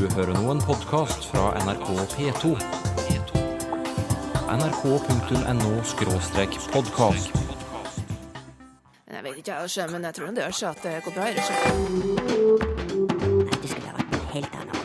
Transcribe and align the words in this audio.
Du 0.00 0.08
hører 0.14 0.32
nå 0.32 0.48
en 0.48 0.60
podkast 0.64 1.26
fra 1.28 1.52
NRK 1.60 1.88
P2. 2.14 2.56
nrk.no-podkast. 4.48 7.28
Jeg 9.12 9.24
vet 9.24 9.36
ikke, 9.36 9.54
jeg, 9.76 9.90
men 9.92 10.04
jeg 10.04 10.14
tror 10.14 10.26
det 10.26 10.36
gjør 10.46 10.52
seg 10.56 10.68
at 10.70 10.82
det 10.86 11.02
går 11.04 11.12
bra. 11.18 11.26
i 11.28 11.34
det, 11.36 11.42
så. 11.44 11.52
Nei, 13.44 13.56
det 13.60 13.68
skulle 13.68 13.88
ha 13.90 13.94
vært 13.98 14.10
noe 14.16 14.26
helt 14.32 14.54
annet. 14.62 14.80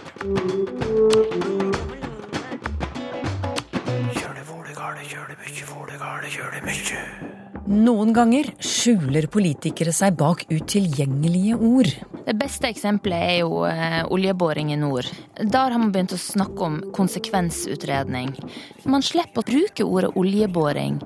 Noen 7.65 8.11
ganger 8.13 8.51
skjuler 8.61 9.25
politikere 9.33 9.89
seg 9.95 10.13
bak 10.19 10.43
utilgjengelige 10.53 11.55
ord. 11.57 11.89
Det 12.27 12.35
beste 12.37 12.69
eksempelet 12.69 13.23
er 13.25 13.39
jo 13.39 13.63
eh, 13.65 14.03
oljeboring 14.13 14.69
i 14.73 14.77
nord. 14.77 15.09
Der 15.39 15.73
har 15.73 15.81
man 15.81 15.89
begynt 15.93 16.13
å 16.13 16.19
snakke 16.21 16.61
om 16.67 16.77
konsekvensutredning. 16.93 18.35
Man 18.85 19.05
slipper 19.05 19.41
å 19.41 19.47
bruke 19.49 19.87
ordet 19.87 20.13
oljeboring. 20.13 20.99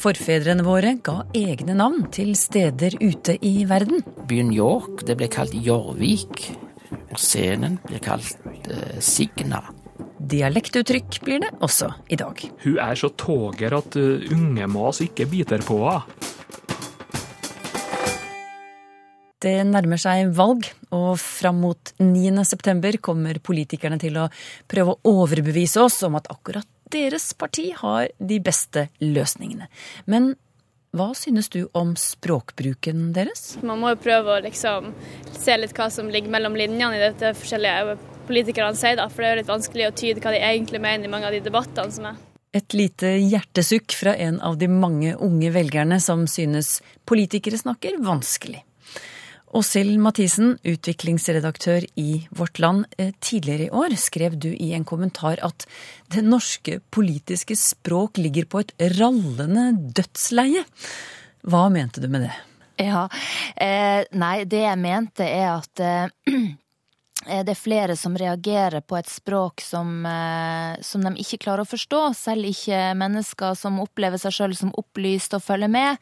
Forfedrene 0.00 0.64
våre 0.64 0.94
ga 1.04 1.26
egne 1.36 1.76
navn 1.76 2.08
til 2.14 2.32
steder 2.40 2.96
ute 3.02 3.36
i 3.44 3.66
verden. 3.68 4.00
Byen 4.30 4.52
York 4.56 5.04
det 5.08 5.20
ble 5.20 5.28
kalt 5.32 5.52
Jorvik, 5.52 6.46
og 7.12 7.20
scenen 7.20 7.76
blir 7.84 8.00
kalt 8.00 8.32
eh, 8.64 8.96
Signa. 9.04 9.60
Dialektuttrykk 10.22 11.18
blir 11.24 11.40
det 11.42 11.50
også 11.64 11.88
i 12.12 12.18
dag. 12.20 12.38
Hun 12.62 12.78
er 12.78 12.98
så 12.98 13.10
toger 13.18 13.74
at 13.74 13.96
uh, 13.98 14.22
unge 14.34 14.68
mas 14.70 15.02
ikke 15.02 15.26
biter 15.30 15.64
på 15.66 15.80
henne. 15.82 16.30
Det 19.42 19.56
nærmer 19.66 19.98
seg 19.98 20.28
valg, 20.38 20.68
og 20.94 21.16
fram 21.18 21.56
mot 21.64 21.90
9. 21.98 22.44
september 22.46 22.94
kommer 23.02 23.40
politikerne 23.42 23.98
til 23.98 24.20
å 24.22 24.28
prøve 24.70 24.94
å 24.94 25.16
overbevise 25.24 25.82
oss 25.82 25.96
om 26.06 26.14
at 26.14 26.30
akkurat 26.30 26.68
deres 26.94 27.32
parti 27.34 27.72
har 27.74 28.12
de 28.22 28.38
beste 28.44 28.86
løsningene. 29.02 29.66
Men 30.06 30.36
hva 30.94 31.08
synes 31.16 31.48
du 31.50 31.64
om 31.74 31.96
språkbruken 31.98 33.10
deres? 33.16 33.56
Man 33.66 33.82
må 33.82 33.96
jo 33.96 34.02
prøve 34.04 34.36
å 34.36 34.42
liksom 34.44 34.92
se 35.32 35.58
litt 35.58 35.74
hva 35.74 35.90
som 35.90 36.10
ligger 36.12 36.30
mellom 36.30 36.54
linjene 36.54 37.00
i 37.00 37.02
dette 37.02 37.32
forskjellige 37.34 38.11
politikerne 38.28 38.78
sier, 38.78 38.98
da, 38.98 39.08
for 39.10 39.22
det 39.22 39.28
er 39.28 39.34
jo 39.36 39.40
litt 39.42 39.52
vanskelig 39.52 39.88
å 39.88 39.94
tyde 39.96 40.24
hva 40.24 40.34
de 40.34 40.42
egentlig 40.42 40.82
mener 40.82 41.08
i 41.08 41.12
mange 41.12 41.28
av 41.28 41.36
de 41.36 41.42
debattene 41.44 41.94
som 41.94 42.10
er. 42.12 42.20
Et 42.52 42.76
lite 42.76 43.14
hjertesukk 43.16 43.94
fra 43.96 44.12
en 44.20 44.36
av 44.44 44.58
de 44.60 44.68
mange 44.68 45.14
unge 45.16 45.48
velgerne 45.54 45.96
som 46.04 46.26
synes 46.28 46.80
politikere 47.08 47.60
snakker 47.60 47.96
vanskelig. 48.04 48.60
Åshild 49.52 49.98
Mathisen, 50.00 50.54
utviklingsredaktør 50.64 51.84
i 52.00 52.22
Vårt 52.32 52.58
Land. 52.60 52.86
Eh, 52.96 53.12
Tidligere 53.20 53.66
i 53.66 53.70
år 53.70 53.96
skrev 54.00 54.38
du 54.40 54.48
i 54.48 54.70
en 54.72 54.84
kommentar 54.88 55.40
at 55.44 55.66
det 56.12 56.24
norske 56.24 56.78
politiske 56.90 57.56
språk 57.60 58.16
ligger 58.20 58.48
på 58.48 58.62
et 58.62 58.72
rallende 58.96 59.66
dødsleie. 59.92 60.64
Hva 61.44 61.66
mente 61.72 62.00
du 62.00 62.08
med 62.08 62.24
det? 62.28 62.32
Ja, 62.80 63.04
eh, 63.60 64.08
nei, 64.16 64.44
det 64.48 64.64
jeg 64.64 64.80
mente 64.80 65.28
er 65.28 65.48
at 65.58 65.84
eh, 65.84 66.32
det 67.22 67.52
er 67.54 67.58
flere 67.58 67.94
som 67.98 68.16
reagerer 68.18 68.82
på 68.82 68.96
et 68.98 69.08
språk 69.10 69.62
som, 69.62 70.04
eh, 70.06 70.80
som 70.82 71.04
de 71.06 71.12
ikke 71.22 71.38
klarer 71.44 71.62
å 71.62 71.70
forstå, 71.70 72.00
selv 72.18 72.48
ikke 72.48 72.80
mennesker 72.98 73.54
som 73.58 73.78
opplever 73.82 74.18
seg 74.18 74.34
sjøl 74.34 74.56
som 74.58 74.72
opplyst 74.74 75.34
og 75.34 75.44
følger 75.44 75.70
med. 75.70 75.98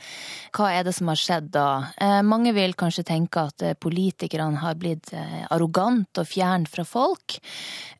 Hva 0.57 0.71
er 0.73 0.85
det 0.85 0.95
som 0.97 1.09
har 1.13 1.21
skjedd 1.21 1.51
da? 1.53 1.93
Eh, 2.01 2.23
mange 2.23 2.55
vil 2.57 2.73
kanskje 2.73 3.05
tenke 3.05 3.47
at 3.53 3.63
eh, 3.63 3.75
politikerne 3.75 4.63
har 4.65 4.75
blitt 4.81 5.13
arrogant 5.51 6.19
og 6.19 6.27
fjern 6.27 6.67
fra 6.67 6.85
folk. 6.85 7.39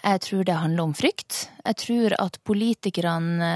Jeg 0.03 0.21
tror 0.25 0.45
det 0.45 0.57
handler 0.57 0.89
om 0.89 0.95
frykt. 0.95 1.49
Jeg 1.65 1.79
tror 1.85 2.17
at 2.19 2.39
politikerne 2.47 3.53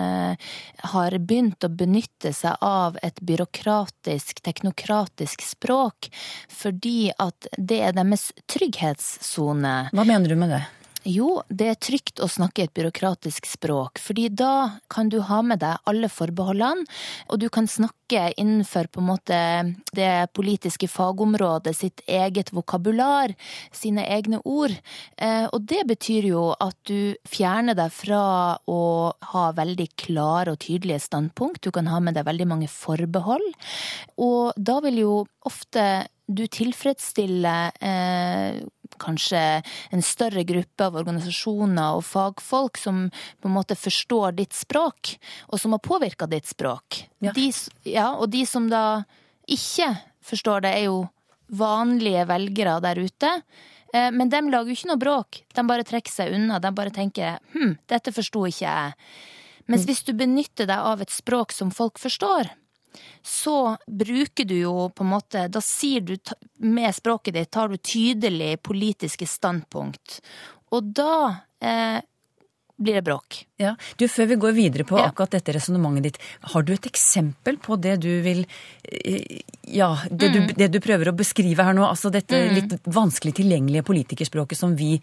har 0.94 1.19
begynt 1.19 1.64
å 1.64 1.72
benytte 1.72 2.34
seg 2.37 2.60
av 2.65 2.98
et 3.03 3.19
byråkratisk, 3.25 4.42
teknokratisk 4.44 5.44
språk 5.44 6.10
fordi 6.53 7.10
at 7.19 7.48
det 7.59 7.81
er 7.88 7.97
deres 7.97 8.31
trygghetssone. 8.50 9.76
Hva 9.94 10.09
mener 10.09 10.32
du 10.32 10.38
med 10.38 10.56
det? 10.56 10.65
Jo, 11.04 11.42
det 11.53 11.66
er 11.69 11.76
trygt 11.76 12.20
å 12.25 12.26
snakke 12.32 12.65
et 12.65 12.72
byråkratisk 12.72 13.44
språk, 13.44 14.00
fordi 14.00 14.31
da 14.32 14.81
kan 14.88 15.10
du 15.12 15.19
ha 15.28 15.42
med 15.44 15.60
deg 15.60 15.82
alle 15.91 16.09
forbeholdene, 16.09 16.87
og 17.28 17.42
du 17.42 17.50
kan 17.53 17.69
snakke 17.69 18.31
innenfor 18.41 18.88
på 18.88 19.03
en 19.03 19.09
måte 19.10 19.41
det 19.92 20.31
politiske 20.32 20.88
fagområdet 20.88 21.75
sitt 21.76 22.00
eget 22.09 22.54
vokabular, 22.56 23.34
sine 23.69 24.06
egne 24.16 24.41
ord. 24.48 24.72
Eh, 25.20 25.44
og 25.50 25.69
det 25.69 25.82
betyr 25.92 26.31
jo 26.31 26.47
at 26.56 26.78
du 26.88 27.12
fjerner 27.28 27.76
deg 27.76 27.92
fra 27.92 28.25
å 28.65 28.81
ha 29.34 29.44
veldig 29.60 29.91
klare 30.00 30.56
og 30.56 30.62
tydelige 30.65 31.04
standpunkt, 31.04 31.60
du 31.60 31.75
kan 31.75 31.92
ha 31.92 32.00
med 32.00 32.16
deg 32.16 32.25
veldig 32.25 32.48
mange 32.48 32.72
forbehold, 32.72 33.44
og 34.25 34.56
da 34.56 34.81
vil 34.88 35.04
jo 35.04 35.15
ofte 35.44 36.06
du 36.25 36.47
tilfredsstiller 36.48 37.75
eh, 37.84 38.62
kanskje 39.00 39.41
en 39.94 40.03
større 40.05 40.44
gruppe 40.49 40.87
av 40.87 40.97
organisasjoner 41.00 41.99
og 41.99 42.05
fagfolk 42.06 42.78
som 42.81 43.06
på 43.41 43.50
en 43.50 43.55
måte 43.56 43.77
forstår 43.78 44.37
ditt 44.38 44.55
språk, 44.56 45.16
og 45.50 45.60
som 45.60 45.77
har 45.77 45.82
påvirka 45.84 46.28
ditt 46.31 46.47
språk. 46.50 47.04
Ja. 47.25 47.33
De, 47.37 47.50
ja, 47.88 48.09
og 48.15 48.31
de 48.33 48.44
som 48.47 48.69
da 48.72 49.04
ikke 49.50 49.91
forstår 50.25 50.65
det, 50.65 50.75
er 50.78 50.87
jo 50.88 51.04
vanlige 51.53 52.25
velgere 52.28 52.78
der 52.81 52.99
ute. 53.04 53.31
Eh, 53.93 54.10
Men 54.10 54.31
de 54.33 54.41
lager 54.49 54.72
jo 54.72 54.78
ikke 54.78 54.91
noe 54.91 55.03
bråk. 55.03 55.43
De 55.54 55.66
bare 55.69 55.84
trekker 55.84 56.12
seg 56.12 56.33
unna. 56.34 56.59
De 56.59 56.72
bare 56.75 56.91
tenker 56.94 57.38
hm, 57.53 57.77
dette 57.87 58.12
forsto 58.16 58.47
ikke 58.49 58.65
jeg. 58.65 58.94
Mens 59.69 59.87
hvis 59.88 60.03
du 60.04 60.12
benytter 60.12 60.66
deg 60.69 60.77
av 60.77 61.00
et 61.00 61.12
språk 61.12 61.53
som 61.53 61.71
folk 61.72 62.00
forstår, 62.00 62.50
så 63.22 63.77
bruker 63.87 64.44
du 64.44 64.56
jo 64.59 64.88
på 64.94 65.05
en 65.05 65.10
måte 65.15 65.49
Da 65.53 65.60
sier 65.65 66.00
du 66.00 66.16
med 66.62 66.94
språket 66.94 67.34
ditt 67.34 67.50
tar 67.50 67.69
du 67.69 67.77
tydelig 67.77 68.59
politiske 68.62 69.27
standpunkt. 69.27 70.21
Og 70.75 70.93
da 70.94 71.15
eh, 71.60 72.00
blir 72.77 72.94
det 72.99 73.04
bråk. 73.06 73.44
Ja, 73.56 73.75
du, 73.97 74.09
Før 74.09 74.27
vi 74.27 74.38
går 74.43 74.53
videre 74.56 74.84
på 74.84 74.99
Ja. 74.99 75.09
akkurat 75.09 75.31
dette 75.31 75.53
resonnementet 75.54 76.03
ditt, 76.03 76.19
har 76.41 76.62
du 76.62 76.72
et 76.75 76.87
eksempel 76.87 77.59
på 77.59 77.77
det 77.81 78.00
du 78.03 78.10
vil 78.22 78.47
eh, 78.83 79.41
Ja, 79.62 79.93
det, 80.10 80.33
du, 80.34 80.41
det 80.54 80.69
du 80.75 80.81
prøver 80.81 81.09
å 81.09 81.16
beskrive 81.16 81.65
her 81.65 81.75
nå, 81.75 81.87
altså 81.87 82.10
dette 82.10 82.37
litt 82.53 82.75
vanskelig 82.84 83.34
tilgjengelige 83.41 83.87
politikerspråket 83.87 84.59
som 84.59 84.75
vi 84.77 85.00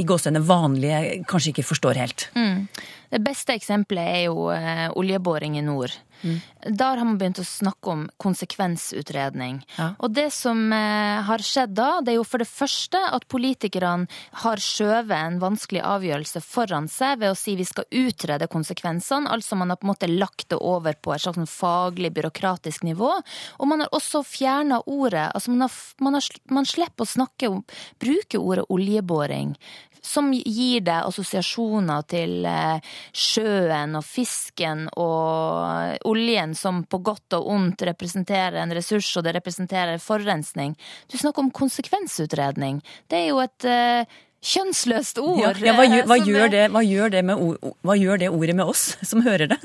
i 0.00 0.04
gåsehudene 0.08 0.40
vanlige 0.44 1.24
kanskje 1.28 1.52
ikke 1.52 1.66
forstår 1.68 2.00
helt. 2.00 2.30
Mm. 2.34 2.66
Det 3.12 3.20
beste 3.20 3.52
eksempelet 3.58 4.08
er 4.08 4.22
jo 4.30 4.48
eh, 4.54 4.88
oljeboring 4.96 5.58
i 5.60 5.64
nord. 5.66 5.92
Der 6.22 6.96
har 6.96 7.04
man 7.04 7.18
begynt 7.18 7.40
å 7.42 7.46
snakke 7.46 7.90
om 7.90 8.02
konsekvensutredning. 8.22 9.58
Ja. 9.76 9.88
Og 9.98 10.14
det 10.14 10.28
som 10.34 10.60
eh, 10.72 11.18
har 11.26 11.42
skjedd 11.42 11.74
da, 11.76 11.88
det 12.00 12.14
er 12.14 12.20
jo 12.20 12.26
for 12.28 12.42
det 12.42 12.48
første 12.48 13.00
at 13.10 13.26
politikerne 13.32 14.06
har 14.44 14.62
skjøvet 14.62 15.16
en 15.18 15.40
vanskelig 15.42 15.82
avgjørelse 15.84 16.44
foran 16.46 16.88
seg 16.92 17.18
ved 17.22 17.34
å 17.34 17.38
si 17.38 17.56
vi 17.58 17.66
skal 17.66 17.88
utrede 17.90 18.48
konsekvensene. 18.52 19.30
Altså 19.34 19.58
man 19.58 19.74
har 19.74 19.80
på 19.82 19.88
en 19.88 19.92
måte 19.92 20.10
lagt 20.10 20.48
det 20.54 20.60
over 20.62 20.94
på 20.94 21.14
et 21.14 21.24
slags 21.24 21.40
sånn 21.40 21.50
faglig, 21.50 22.12
byråkratisk 22.14 22.86
nivå. 22.86 23.12
Og 23.58 23.68
man 23.68 23.84
har 23.84 23.92
også 23.92 24.22
fjerna 24.26 24.82
ordet. 24.86 25.28
Altså 25.34 25.52
man, 25.52 25.66
har, 25.66 25.78
man, 26.00 26.20
har, 26.20 26.42
man 26.54 26.68
slipper 26.68 27.04
å 27.08 27.14
snakke 27.18 27.50
om, 27.50 27.64
bruke 28.00 28.38
ordet 28.38 28.68
oljeboring 28.70 29.56
som 30.02 30.32
gir 30.34 30.82
deg 30.82 31.06
assosiasjoner 31.06 32.02
til 32.10 32.44
eh, 32.48 32.80
sjøen 33.14 33.94
og 33.98 34.04
fisken 34.06 34.88
og 34.98 36.02
oljen 36.10 36.56
som 36.58 36.82
på 36.84 36.98
godt 37.06 37.36
og 37.38 37.46
ondt 37.54 37.84
representerer 37.86 38.58
en 38.64 38.74
ressurs, 38.74 39.08
og 39.16 39.24
det 39.28 39.36
representerer 39.38 40.02
forurensning. 40.02 40.74
Du 41.10 41.16
snakker 41.20 41.44
om 41.46 41.52
konsekvensutredning. 41.54 42.82
Det 43.08 43.22
er 43.22 43.28
jo 43.30 43.40
et 43.44 43.68
eh, 43.70 44.04
kjønnsløst 44.42 45.20
ord. 45.22 45.38
Ja, 45.38 45.52
ja, 45.62 45.74
hva, 45.78 45.86
gjør, 45.86 46.06
hva, 46.10 46.18
eh, 46.18 46.26
gjør 46.28 46.52
det, 46.56 46.62
hva, 46.74 46.82
gjør 46.86 47.14
det 47.14 47.24
med, 47.30 47.42
ord- 47.46 47.74
hva 47.86 47.98
gjør 47.98 48.22
det 48.24 48.30
ordet 48.34 48.56
med 48.58 48.66
oss 48.74 48.88
som 49.10 49.22
hører 49.22 49.54
det? 49.54 49.60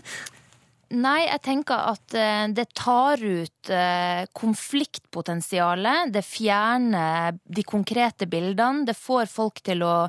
Nei, 0.95 1.25
jeg 1.27 1.41
tenker 1.43 1.81
at 1.91 2.13
eh, 2.15 2.45
det 2.55 2.63
tar 2.79 3.19
ut 3.19 3.69
eh, 3.75 4.23
konfliktpotensialet. 4.31 6.13
Det 6.15 6.21
fjerner 6.23 7.35
de 7.43 7.63
konkrete 7.67 8.23
bildene. 8.31 8.85
Det 8.87 8.95
får 8.95 9.27
folk 9.27 9.59
til 9.67 9.83
å 9.83 10.07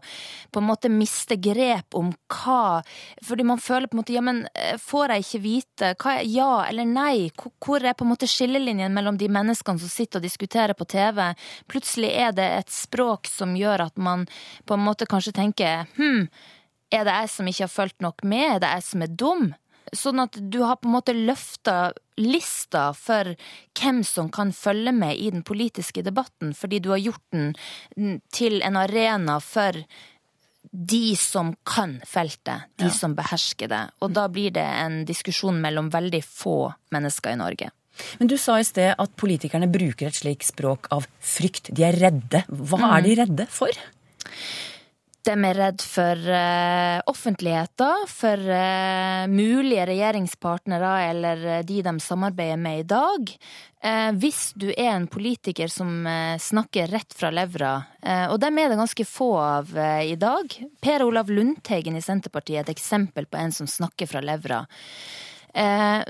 på 0.54 0.62
en 0.62 0.68
måte 0.68 0.90
miste 0.92 1.34
grep 1.42 1.98
om 1.98 2.12
hva 2.30 2.84
Fordi 3.26 3.46
man 3.48 3.58
føler 3.58 3.90
på 3.90 3.98
en 3.98 4.02
måte 4.04 4.14
ja, 4.14 4.22
men 4.22 4.44
eh, 4.54 4.78
får 4.78 5.16
jeg 5.16 5.26
ikke 5.26 5.42
vite 5.48 5.92
hva 5.98 6.14
er 6.20 6.30
ja 6.30 6.50
eller 6.68 6.86
nei? 6.86 7.30
Hvor- 7.34 7.82
er 7.82 7.98
på 7.98 8.06
en 8.06 8.12
måte 8.14 8.30
skillelinjen 8.30 8.94
mellom 8.94 9.18
de 9.18 9.26
menneskene 9.28 9.82
som 9.82 9.90
sitter 9.90 10.22
og 10.22 10.28
diskuterer 10.30 10.78
på 10.78 10.86
TV? 10.86 11.32
Plutselig 11.66 12.14
er 12.14 12.32
det 12.38 12.48
et 12.62 12.70
språk 12.70 13.26
som 13.26 13.56
gjør 13.58 13.88
at 13.90 13.96
man 13.98 14.28
på 14.64 14.78
en 14.78 14.86
måte 14.86 15.10
kanskje 15.10 15.34
tenker 15.42 15.88
hm, 15.98 16.28
er 16.94 17.04
det 17.04 17.14
jeg 17.24 17.30
som 17.34 17.48
ikke 17.50 17.66
har 17.66 17.74
fulgt 17.74 18.00
nok 18.04 18.22
med? 18.22 18.54
Er 18.54 18.60
det 18.62 18.76
jeg 18.78 18.92
som 18.92 19.02
er 19.02 19.16
dum? 19.18 19.50
Sånn 19.96 20.20
at 20.22 20.36
du 20.38 20.60
har 20.64 20.78
på 20.80 20.88
en 20.88 20.96
måte 20.98 21.14
løfta 21.16 21.92
lista 22.18 22.90
for 22.98 23.34
hvem 23.78 24.02
som 24.06 24.30
kan 24.34 24.52
følge 24.52 24.92
med 24.94 25.16
i 25.16 25.30
den 25.34 25.44
politiske 25.46 26.02
debatten, 26.06 26.54
fordi 26.54 26.80
du 26.82 26.90
har 26.94 27.02
gjort 27.02 27.24
den 27.32 28.20
til 28.34 28.60
en 28.66 28.78
arena 28.80 29.38
for 29.44 29.78
de 30.70 31.16
som 31.16 31.54
kan 31.64 31.96
feltet, 32.06 32.68
de 32.76 32.90
som 32.92 33.14
behersker 33.16 33.70
det. 33.70 33.82
Og 34.04 34.12
da 34.12 34.26
blir 34.28 34.52
det 34.52 34.66
en 34.66 35.02
diskusjon 35.08 35.60
mellom 35.62 35.88
veldig 35.94 36.20
få 36.26 36.58
mennesker 36.94 37.36
i 37.36 37.40
Norge. 37.40 37.70
Men 38.18 38.30
du 38.30 38.36
sa 38.38 38.58
i 38.60 38.66
sted 38.66 38.92
at 38.94 39.14
politikerne 39.18 39.70
bruker 39.70 40.10
et 40.10 40.18
slikt 40.18 40.46
språk 40.50 40.90
av 40.94 41.08
frykt. 41.24 41.72
De 41.74 41.86
er 41.86 41.98
redde. 41.98 42.44
Hva 42.46 42.92
er 42.98 43.06
de 43.06 43.16
redde 43.22 43.48
for? 43.50 43.72
De 45.26 45.34
er 45.34 45.58
redd 45.58 45.82
for 45.82 46.20
uh, 46.30 47.00
offentligheten, 47.10 48.04
for 48.08 48.38
uh, 48.38 49.26
mulige 49.28 49.84
regjeringspartnere 49.90 50.92
eller 51.08 51.42
uh, 51.42 51.58
de 51.66 51.80
de 51.82 51.94
samarbeider 52.00 52.60
med 52.60 52.80
i 52.80 52.86
dag. 52.88 53.34
hvis 54.18 54.52
du 54.58 54.72
er 54.72 54.88
en 54.90 55.06
politiker 55.06 55.70
som 55.70 56.02
snakker 56.42 56.88
rett 56.90 57.14
fra 57.14 57.28
levra, 57.30 57.76
og 58.32 58.40
dem 58.42 58.58
er 58.58 58.72
det 58.72 58.78
ganske 58.80 59.04
få 59.06 59.28
av 59.38 59.70
i 60.02 60.16
dag 60.18 60.56
Per 60.82 61.04
Olav 61.06 61.30
Lundteigen 61.30 61.94
i 61.94 62.02
Senterpartiet 62.02 62.56
er 62.58 62.66
et 62.66 62.72
eksempel 62.74 63.28
på 63.30 63.38
en 63.38 63.54
som 63.54 63.70
snakker 63.70 64.10
fra 64.10 64.18
levra. 64.18 64.64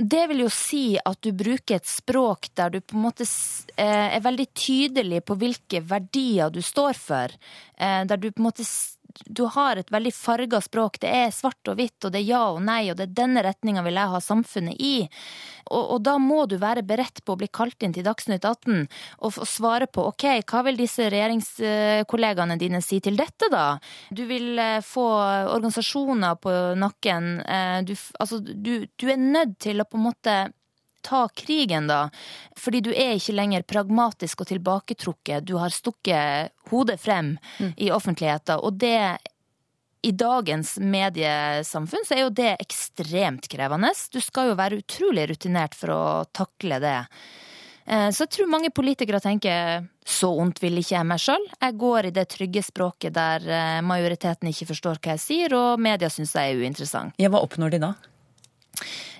Det 0.00 0.24
vil 0.30 0.46
jo 0.46 0.48
si 0.48 0.96
at 0.96 1.20
du 1.20 1.34
bruker 1.36 1.76
et 1.76 1.92
språk 1.92 2.48
der 2.56 2.72
du 2.72 2.80
på 2.80 2.96
en 2.96 3.04
måte 3.04 3.28
er 3.76 4.24
veldig 4.24 4.48
tydelig 4.56 5.20
på 5.28 5.36
hvilke 5.36 5.84
verdier 5.84 6.48
du 6.48 6.62
står 6.64 6.96
for. 6.96 7.36
Der 7.76 8.16
du 8.16 8.30
på 8.32 8.40
en 8.40 8.48
måte 8.48 8.64
du 9.26 9.44
har 9.54 9.76
et 9.76 9.90
veldig 9.92 10.12
farga 10.14 10.60
språk. 10.62 11.00
Det 11.02 11.10
er 11.10 11.34
svart 11.34 11.70
og 11.70 11.78
hvitt, 11.78 11.98
og 12.04 12.12
det 12.14 12.22
er 12.22 12.28
ja 12.28 12.42
og 12.52 12.62
nei, 12.64 12.82
og 12.90 12.98
det 12.98 13.08
er 13.08 13.16
denne 13.22 13.44
retninga 13.46 13.84
vil 13.86 13.98
jeg 13.98 14.12
ha 14.14 14.20
samfunnet 14.22 14.78
i. 14.78 14.94
Og, 15.68 15.82
og, 15.82 15.98
da 16.04 16.16
må 16.22 16.44
du 16.48 16.56
være 16.60 16.84
beredt 16.86 17.22
på 17.24 17.34
å 17.34 17.40
bli 17.40 17.48
kalt 17.52 17.82
inn 17.84 17.92
til 17.92 18.06
Dagsnytt 18.06 18.46
18 18.46 18.86
og, 19.26 19.40
svare 19.48 19.88
på 19.90 20.06
ok, 20.08 20.26
hva 20.48 20.62
vil 20.64 20.78
disse 20.80 21.10
regjeringskollegaene 21.12 22.56
dine 22.60 22.80
si 22.84 23.02
til 23.04 23.18
dette, 23.18 23.50
da? 23.52 23.76
Du 24.08 24.24
vil 24.28 24.58
eh, 24.62 24.78
få 24.84 25.06
organisasjoner 25.52 26.38
på 26.40 26.54
nakken. 26.80 27.34
Eh, 27.44 27.80
du, 27.88 27.94
altså, 28.18 28.40
du, 28.40 28.88
du 28.88 29.10
er 29.10 29.20
nødt 29.20 29.58
til 29.64 29.82
å 29.82 29.88
på 29.88 30.00
en 30.00 30.08
måte 30.08 30.38
ta 31.04 31.26
krigen, 31.28 31.88
da. 31.90 32.08
Fordi 32.58 32.82
du 32.84 32.92
er 32.92 33.16
ikke 33.16 33.36
lenger 33.36 33.66
pragmatisk 33.68 34.44
og 34.44 34.50
tilbaketrukket. 34.52 35.46
Du 35.46 35.56
har 35.60 35.74
stukket 35.74 36.54
hodet 36.70 36.98
frem 37.00 37.36
mm. 37.58 37.74
i 37.76 37.90
offentligheten. 37.94 38.62
Og 38.62 38.78
det 38.80 39.18
i 40.02 40.12
dagens 40.14 40.76
mediesamfunn 40.78 42.06
så 42.06 42.14
er 42.14 42.22
jo 42.22 42.32
det 42.34 42.54
ekstremt 42.62 43.48
krevende. 43.50 43.90
Du 44.12 44.20
skal 44.22 44.52
jo 44.52 44.58
være 44.58 44.78
utrolig 44.82 45.26
rutinert 45.32 45.74
for 45.76 45.94
å 45.94 46.02
takle 46.30 46.78
det. 46.82 46.98
Eh, 47.88 48.08
så 48.12 48.26
jeg 48.26 48.34
tror 48.36 48.50
mange 48.52 48.70
politikere 48.74 49.20
tenker 49.24 49.88
så 50.08 50.30
ondt 50.40 50.62
vil 50.62 50.78
ikke 50.80 50.94
jeg 50.94 51.08
meg 51.08 51.22
sjøl. 51.22 51.48
Jeg 51.58 51.78
går 51.80 52.08
i 52.08 52.14
det 52.14 52.28
trygge 52.34 52.62
språket 52.64 53.16
der 53.16 53.44
eh, 53.48 53.80
majoriteten 53.84 54.50
ikke 54.52 54.70
forstår 54.70 55.02
hva 55.02 55.16
jeg 55.16 55.24
sier, 55.24 55.56
og 55.56 55.82
media 55.82 56.10
syns 56.12 56.36
jeg 56.36 56.54
er 56.54 56.62
uinteressant. 56.62 57.18
Ja, 57.20 57.32
Hva 57.32 57.42
oppnår 57.44 57.74
de 57.74 57.82
da? 57.88 57.92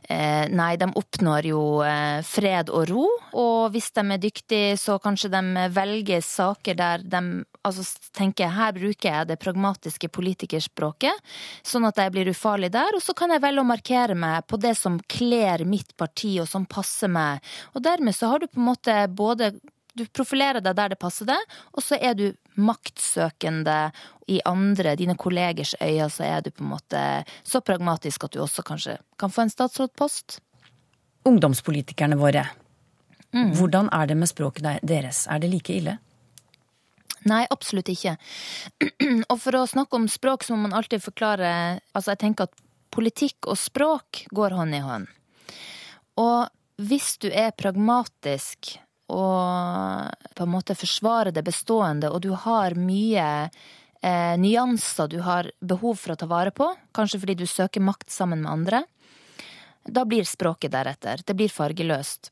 Eh, 0.08 0.46
nei, 0.48 0.76
de 0.80 0.86
oppnår 0.96 1.50
jo 1.50 1.62
eh, 1.84 2.22
fred 2.24 2.70
og 2.72 2.86
ro, 2.88 3.04
og 3.36 3.74
hvis 3.74 3.90
de 3.92 4.04
er 4.14 4.22
dyktige, 4.22 4.78
så 4.80 4.96
kanskje 5.04 5.28
de 5.34 5.66
velger 5.74 6.24
saker 6.24 6.78
der 6.78 7.04
de 7.04 7.20
altså, 7.60 7.84
tenker 8.16 8.54
her 8.56 8.72
bruker 8.72 9.10
jeg 9.10 9.28
det 9.28 9.36
pragmatiske 9.42 10.08
politikerspråket, 10.16 11.28
sånn 11.60 11.90
at 11.90 12.00
jeg 12.00 12.14
blir 12.14 12.32
ufarlig 12.32 12.72
der, 12.72 12.96
og 12.96 13.04
så 13.04 13.12
kan 13.18 13.36
jeg 13.36 13.44
velge 13.44 13.60
å 13.60 13.68
markere 13.68 14.16
meg 14.16 14.48
på 14.48 14.56
det 14.62 14.72
som 14.80 14.96
kler 15.12 15.66
mitt 15.68 15.92
parti, 16.00 16.38
og 16.40 16.48
som 16.48 16.64
passer 16.64 17.12
meg. 17.12 17.44
Og 17.76 17.84
dermed 17.84 18.16
så 18.16 18.32
har 18.32 18.40
du 18.40 18.48
på 18.48 18.62
en 18.62 18.70
måte 18.70 19.02
både 19.12 19.52
du 19.98 20.06
profilerer 20.14 20.62
deg 20.64 20.76
der 20.78 20.94
det 20.94 21.00
passer 21.02 21.28
deg, 21.28 21.56
og 21.74 21.84
så 21.84 21.98
er 22.00 22.16
du 22.16 22.30
maktsøkende 22.58 23.78
i 24.28 24.40
andre, 24.44 24.96
dine 24.98 25.16
kollegers 25.16 25.74
øyne, 25.80 26.10
så 26.10 26.26
er 26.26 26.42
du 26.44 26.50
på 26.50 26.64
en 26.64 26.72
måte 26.74 27.02
så 27.46 27.62
pragmatisk 27.64 28.26
at 28.26 28.34
du 28.34 28.42
også 28.44 28.64
kanskje 28.66 28.98
kan 29.18 29.32
få 29.32 29.46
en 29.46 29.52
statsrådpost. 29.52 30.40
Ungdomspolitikerne 31.28 32.18
våre, 32.18 32.44
mm. 33.34 33.54
hvordan 33.58 33.90
er 33.92 34.10
det 34.10 34.18
med 34.18 34.30
språket 34.30 34.82
deres? 34.82 35.26
Er 35.26 35.42
det 35.42 35.50
like 35.52 35.74
ille? 35.74 35.98
Nei, 37.28 37.44
absolutt 37.50 37.90
ikke. 37.92 38.16
Og 39.32 39.36
for 39.42 39.58
å 39.58 39.66
snakke 39.68 39.98
om 39.98 40.08
språk 40.10 40.46
så 40.46 40.54
må 40.54 40.68
man 40.68 40.76
alltid 40.78 41.02
forklare 41.02 41.50
Altså, 41.92 42.12
jeg 42.12 42.22
tenker 42.22 42.48
at 42.48 42.64
politikk 42.94 43.48
og 43.50 43.58
språk 43.60 44.24
går 44.34 44.54
hånd 44.56 44.76
i 44.76 44.82
hånd. 44.82 45.08
Og 46.18 46.48
hvis 46.78 47.16
du 47.22 47.28
er 47.30 47.56
pragmatisk 47.58 48.78
og 49.08 50.32
på 50.34 50.44
en 50.44 50.52
måte 50.52 50.76
forsvare 50.78 51.32
det 51.34 51.44
bestående, 51.46 52.10
og 52.12 52.22
du 52.24 52.32
har 52.36 52.76
mye 52.78 53.26
eh, 54.02 54.34
nyanser 54.38 55.08
du 55.08 55.20
har 55.24 55.50
behov 55.60 55.98
for 56.00 56.14
å 56.14 56.20
ta 56.20 56.28
vare 56.30 56.52
på, 56.54 56.70
kanskje 56.92 57.22
fordi 57.22 57.38
du 57.40 57.46
søker 57.46 57.84
makt 57.84 58.10
sammen 58.12 58.42
med 58.44 58.52
andre, 58.52 58.82
da 59.88 60.04
blir 60.04 60.24
språket 60.28 60.72
deretter. 60.72 61.22
Det 61.24 61.34
blir 61.34 61.48
fargeløst. 61.48 62.30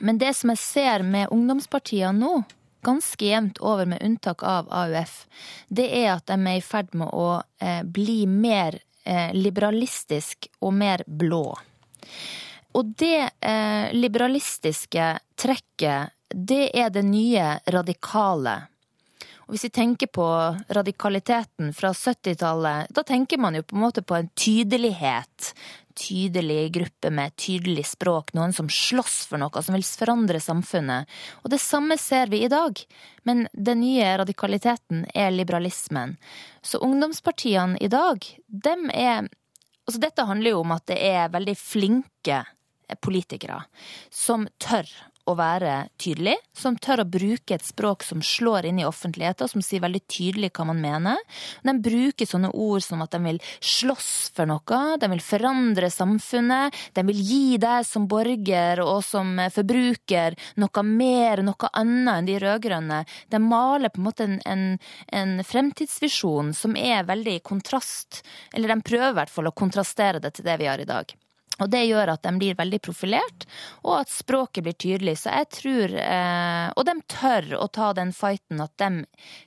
Men 0.00 0.18
det 0.18 0.32
som 0.38 0.52
jeg 0.54 0.62
ser 0.62 1.04
med 1.04 1.28
ungdomspartiene 1.34 2.16
nå, 2.16 2.42
ganske 2.82 3.26
jevnt 3.26 3.58
over 3.60 3.86
med 3.86 4.02
unntak 4.02 4.42
av 4.42 4.68
AUF, 4.72 5.26
det 5.68 5.88
er 5.98 6.14
at 6.14 6.30
de 6.30 6.38
er 6.38 6.60
i 6.60 6.64
ferd 6.64 6.94
med 6.96 7.12
å 7.12 7.42
eh, 7.60 7.82
bli 7.84 8.24
mer 8.26 8.78
eh, 9.04 9.34
liberalistisk 9.36 10.48
og 10.60 10.72
mer 10.80 11.04
blå. 11.06 11.44
Og 12.78 12.94
det 12.96 13.28
eh, 13.42 13.90
liberalistiske 13.92 15.10
trekket, 15.40 16.12
det 16.30 16.70
er 16.76 16.92
det 16.94 17.02
nye 17.06 17.56
radikale. 17.72 18.60
Og 19.50 19.56
hvis 19.56 19.66
vi 19.66 19.72
tenker 19.74 20.06
på 20.06 20.24
radikaliteten 20.70 21.72
fra 21.74 21.90
70-tallet, 21.90 22.92
da 22.94 23.02
tenker 23.02 23.40
man 23.42 23.56
jo 23.58 23.64
på 23.66 23.74
en 23.74 23.82
måte 23.82 24.04
på 24.06 24.14
en 24.14 24.28
tydelighet. 24.38 25.48
Tydelig 25.98 26.68
gruppe 26.76 27.10
med 27.10 27.34
tydelig 27.34 27.88
språk, 27.90 28.30
noen 28.38 28.54
som 28.54 28.70
slåss 28.70 29.24
for 29.26 29.42
noe, 29.42 29.64
som 29.66 29.74
vil 29.74 29.82
forandre 29.82 30.38
samfunnet. 30.40 31.10
Og 31.42 31.50
det 31.50 31.58
samme 31.64 31.98
ser 31.98 32.30
vi 32.30 32.44
i 32.44 32.52
dag, 32.52 32.78
men 33.26 33.48
den 33.52 33.82
nye 33.82 34.14
radikaliteten 34.22 35.02
er 35.18 35.34
liberalismen. 35.34 36.14
Så 36.62 36.78
ungdomspartiene 36.86 37.82
i 37.82 37.90
dag, 37.90 38.22
dem 38.46 38.90
er 38.94 39.26
Altså 39.88 39.98
dette 40.04 40.22
handler 40.22 40.52
jo 40.52 40.58
om 40.62 40.70
at 40.70 40.84
det 40.86 40.96
er 41.02 41.32
veldig 41.32 41.54
flinke 41.58 42.36
politikere 43.02 43.56
som 44.14 44.44
tør 44.62 44.86
å 45.28 45.34
være 45.38 45.74
tydelig, 46.00 46.36
som 46.56 46.76
tør 46.80 47.02
å 47.02 47.08
bruke 47.08 47.54
et 47.56 47.64
språk 47.66 48.04
som 48.06 48.22
slår 48.24 48.68
inn 48.70 48.80
i 48.80 48.86
offentligheten, 48.88 49.50
som 49.50 49.62
sier 49.64 49.82
veldig 49.84 50.02
tydelig 50.10 50.50
hva 50.56 50.66
man 50.70 50.80
mener. 50.82 51.20
De 51.66 51.74
bruker 51.82 52.28
sånne 52.28 52.52
ord 52.54 52.84
som 52.84 53.02
at 53.04 53.12
de 53.14 53.20
vil 53.24 53.40
slåss 53.60 54.32
for 54.36 54.50
noe, 54.50 54.80
de 55.00 55.10
vil 55.12 55.22
forandre 55.24 55.90
samfunnet, 55.92 56.76
de 56.96 57.06
vil 57.10 57.20
gi 57.20 57.60
deg 57.62 57.86
som 57.86 58.08
borger 58.10 58.82
og 58.84 59.02
som 59.06 59.36
forbruker 59.52 60.36
noe 60.60 60.86
mer, 60.86 61.44
noe 61.46 61.72
annet 61.72 62.12
enn 62.16 62.28
de 62.28 62.38
rød-grønne. 62.42 63.02
De 63.30 63.42
maler 63.42 63.92
på 63.92 64.00
en 64.00 64.08
måte 64.08 64.26
en, 64.26 64.38
en, 64.48 64.66
en 65.14 65.38
fremtidsvisjon 65.46 66.54
som 66.56 66.76
er 66.76 67.08
veldig 67.08 67.38
i 67.38 67.44
kontrast, 67.44 68.22
eller 68.54 68.74
de 68.74 68.86
prøver 68.86 69.12
i 69.14 69.18
hvert 69.20 69.32
fall 69.32 69.50
å 69.50 69.56
kontrastere 69.56 70.22
det 70.22 70.36
til 70.36 70.48
det 70.48 70.60
vi 70.60 70.70
har 70.70 70.80
i 70.82 70.88
dag. 70.88 71.12
Og 71.60 71.70
det 71.72 71.84
gjør 71.86 72.14
at 72.14 72.24
de 72.24 72.32
blir 72.40 72.58
veldig 72.58 72.80
profilert, 72.82 73.46
og 73.84 74.00
at 74.00 74.12
språket 74.12 74.64
blir 74.64 74.76
tydelig. 74.80 75.16
Så 75.22 75.32
jeg 75.34 75.48
tror 75.56 75.94
eh, 76.00 76.66
Og 76.76 76.86
de 76.86 76.94
tør 77.10 77.54
å 77.60 77.66
ta 77.72 77.90
den 77.96 78.12
fighten 78.16 78.62
at 78.62 78.72
de 78.80 79.04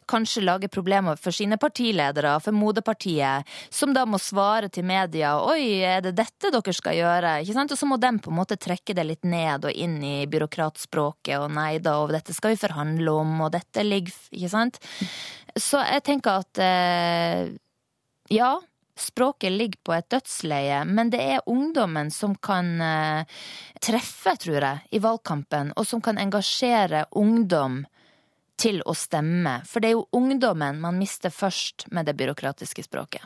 kanskje 0.10 0.44
lager 0.44 0.72
problemer 0.72 1.20
for 1.20 1.36
sine 1.36 1.58
partiledere, 1.62 2.36
for 2.44 2.56
moderpartiet, 2.56 3.50
som 3.74 3.94
da 3.96 4.06
må 4.10 4.20
svare 4.22 4.70
til 4.74 4.86
media 4.88 5.36
Oi, 5.44 5.82
er 5.86 6.04
det 6.06 6.16
dette 6.18 6.52
dere 6.54 6.76
skal 6.76 6.98
gjøre? 6.98 7.38
Ikke 7.44 7.58
sant? 7.58 7.74
Og 7.74 7.80
så 7.80 7.90
må 7.90 7.98
de 8.02 8.12
på 8.24 8.32
en 8.32 8.40
måte 8.40 8.60
trekke 8.60 8.96
det 8.98 9.08
litt 9.08 9.28
ned 9.28 9.68
og 9.70 9.74
inn 9.74 9.98
i 10.04 10.16
byråkratspråket, 10.30 11.38
og 11.40 11.50
nei 11.56 11.78
da, 11.84 11.98
og 12.04 12.14
dette 12.14 12.36
skal 12.36 12.54
vi 12.54 12.62
forhandle 12.62 13.18
om, 13.24 13.36
og 13.46 13.54
dette 13.56 13.86
ligger 13.86 14.14
Ikke 14.34 14.52
sant? 14.52 14.80
Så 15.60 15.82
jeg 15.86 16.04
tenker 16.06 16.42
at 16.42 16.60
eh, 16.64 17.54
ja, 18.34 18.54
Språket 19.00 19.52
ligger 19.52 19.80
på 19.84 19.94
et 19.96 20.10
dødsleie, 20.14 20.84
men 20.86 21.10
det 21.10 21.22
er 21.22 21.50
ungdommen 21.50 22.12
som 22.14 22.36
kan 22.36 22.76
eh, 22.82 23.40
treffe, 23.82 24.36
tror 24.38 24.60
jeg, 24.60 24.84
i 24.94 25.02
valgkampen, 25.02 25.74
og 25.74 25.88
som 25.90 26.02
kan 26.04 26.22
engasjere 26.22 27.08
ungdom 27.18 27.82
til 28.62 28.84
å 28.86 28.94
stemme. 28.94 29.60
For 29.66 29.82
det 29.82 29.90
er 29.92 29.98
jo 29.98 30.08
ungdommen 30.14 30.82
man 30.84 31.00
mister 31.02 31.34
først 31.34 31.88
med 31.92 32.06
det 32.06 32.16
byråkratiske 32.20 32.86
språket. 32.86 33.26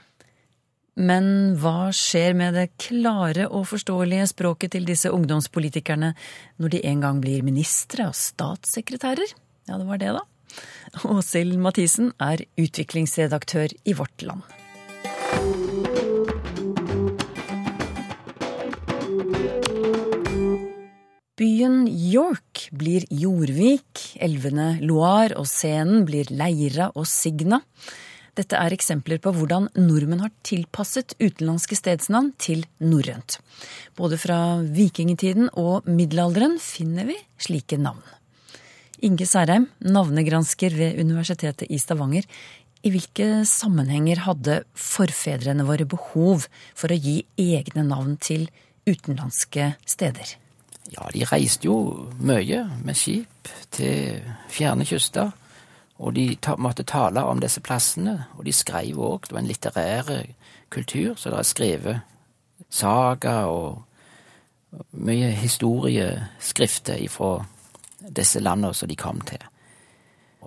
Men 0.97 1.53
hva 1.61 1.91
skjer 1.93 2.33
med 2.33 2.55
det 2.57 2.71
klare 2.81 3.45
og 3.51 3.67
forståelige 3.69 4.31
språket 4.31 4.73
til 4.73 4.87
disse 4.87 5.11
ungdomspolitikerne 5.13 6.15
når 6.57 6.73
de 6.73 6.81
en 6.89 7.03
gang 7.03 7.19
blir 7.21 7.45
ministre 7.45 8.07
og 8.09 8.17
statssekretærer? 8.17 9.35
Ja, 9.69 9.77
det 9.77 9.85
var 9.85 10.01
det, 10.01 10.15
da. 10.15 10.23
Åshild 11.05 11.59
Mathisen 11.61 12.13
er 12.23 12.41
utviklingsredaktør 12.57 13.75
i 13.85 13.93
Vårt 13.99 14.25
Land. 14.25 14.47
Byen 21.37 21.83
York 21.85 22.63
blir 22.73 23.03
Jorvik, 23.13 24.15
elvene 24.17 24.79
Loire 24.81 25.35
og 25.37 25.45
Senen 25.45 26.01
blir 26.07 26.31
Leira 26.33 26.87
og 26.97 27.05
Signa. 27.05 27.59
Dette 28.33 28.57
er 28.57 28.73
eksempler 28.73 29.19
på 29.21 29.29
hvordan 29.35 29.67
nordmenn 29.77 30.23
har 30.23 30.31
tilpasset 30.41 31.13
utenlandske 31.19 31.77
stedsnavn 31.77 32.31
til 32.41 32.63
norrønt. 32.81 33.37
Både 33.93 34.17
fra 34.17 34.39
vikingtiden 34.65 35.51
og 35.53 35.85
middelalderen 35.85 36.57
finner 36.61 37.05
vi 37.11 37.19
slike 37.45 37.77
navn. 37.77 38.01
Inge 39.05 39.29
Særheim, 39.29 39.69
navnegransker 39.85 40.73
ved 40.73 40.97
Universitetet 40.97 41.69
i 41.69 41.77
Stavanger. 41.77 42.25
I 42.81 42.95
hvilke 42.95 43.43
sammenhenger 43.45 44.25
hadde 44.25 44.57
forfedrene 44.73 45.69
våre 45.69 45.85
behov 45.85 46.49
for 46.73 46.89
å 46.89 46.97
gi 46.97 47.19
egne 47.37 47.85
navn 47.85 48.17
til 48.17 48.49
utenlandske 48.89 49.75
steder? 49.85 50.37
Ja, 50.93 51.09
de 51.13 51.25
reiste 51.27 51.67
jo 51.67 52.07
mye 52.19 52.63
med 52.83 52.95
skip 52.95 53.49
til 53.75 54.21
fjerne 54.49 54.85
kyster. 54.87 55.33
Og 55.97 56.13
de 56.13 56.35
ta, 56.41 56.53
måtte 56.61 56.85
tale 56.85 57.23
om 57.25 57.39
disse 57.41 57.61
plassene, 57.61 58.27
og 58.37 58.45
de 58.45 58.53
skrev 58.53 58.99
òg. 59.01 59.25
Det 59.27 59.33
var 59.33 59.41
en 59.41 59.49
litterær 59.49 60.11
kultur, 60.69 61.15
så 61.15 61.33
det 61.33 61.39
er 61.39 61.51
skrevet 61.51 61.99
saga 62.69 63.35
og 63.49 63.83
mye 64.91 65.31
historieskrifter 65.31 66.99
ifra 67.01 67.39
disse 68.15 68.39
landene 68.39 68.73
som 68.73 68.89
de 68.89 68.95
kom 68.95 69.21
til. 69.21 69.41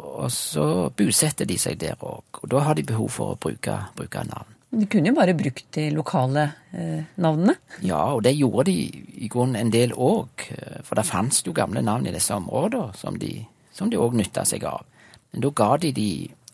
Og 0.00 0.30
så 0.32 0.88
bosetter 0.96 1.48
de 1.48 1.58
seg 1.58 1.80
der 1.80 1.98
òg, 1.98 2.42
og 2.42 2.50
da 2.50 2.64
har 2.64 2.78
de 2.78 2.86
behov 2.86 3.10
for 3.10 3.34
å 3.34 3.40
bruke, 3.40 3.76
bruke 3.96 4.24
navn. 4.28 4.59
De 4.70 4.86
kunne 4.86 5.10
jo 5.10 5.16
bare 5.16 5.34
brukt 5.34 5.66
de 5.74 5.88
lokale 5.90 6.44
eh, 6.72 7.02
navnene? 7.18 7.56
Ja, 7.82 8.04
og 8.14 8.22
det 8.22 8.36
gjorde 8.38 8.68
de 8.70 8.76
i 9.24 9.30
grunnen 9.30 9.58
en 9.58 9.72
del 9.74 9.94
òg. 9.96 10.46
For 10.86 10.94
det 10.98 11.08
fantes 11.08 11.42
jo 11.46 11.54
gamle 11.56 11.82
navn 11.82 12.06
i 12.06 12.14
disse 12.14 12.36
områdene 12.36 12.94
som 12.94 13.18
de 13.18 13.98
òg 13.98 14.14
nytta 14.18 14.46
seg 14.46 14.68
av. 14.70 14.84
Men 15.32 15.44
da 15.44 15.50
ga 15.54 15.72
de 15.82 15.90
de 15.94 16.10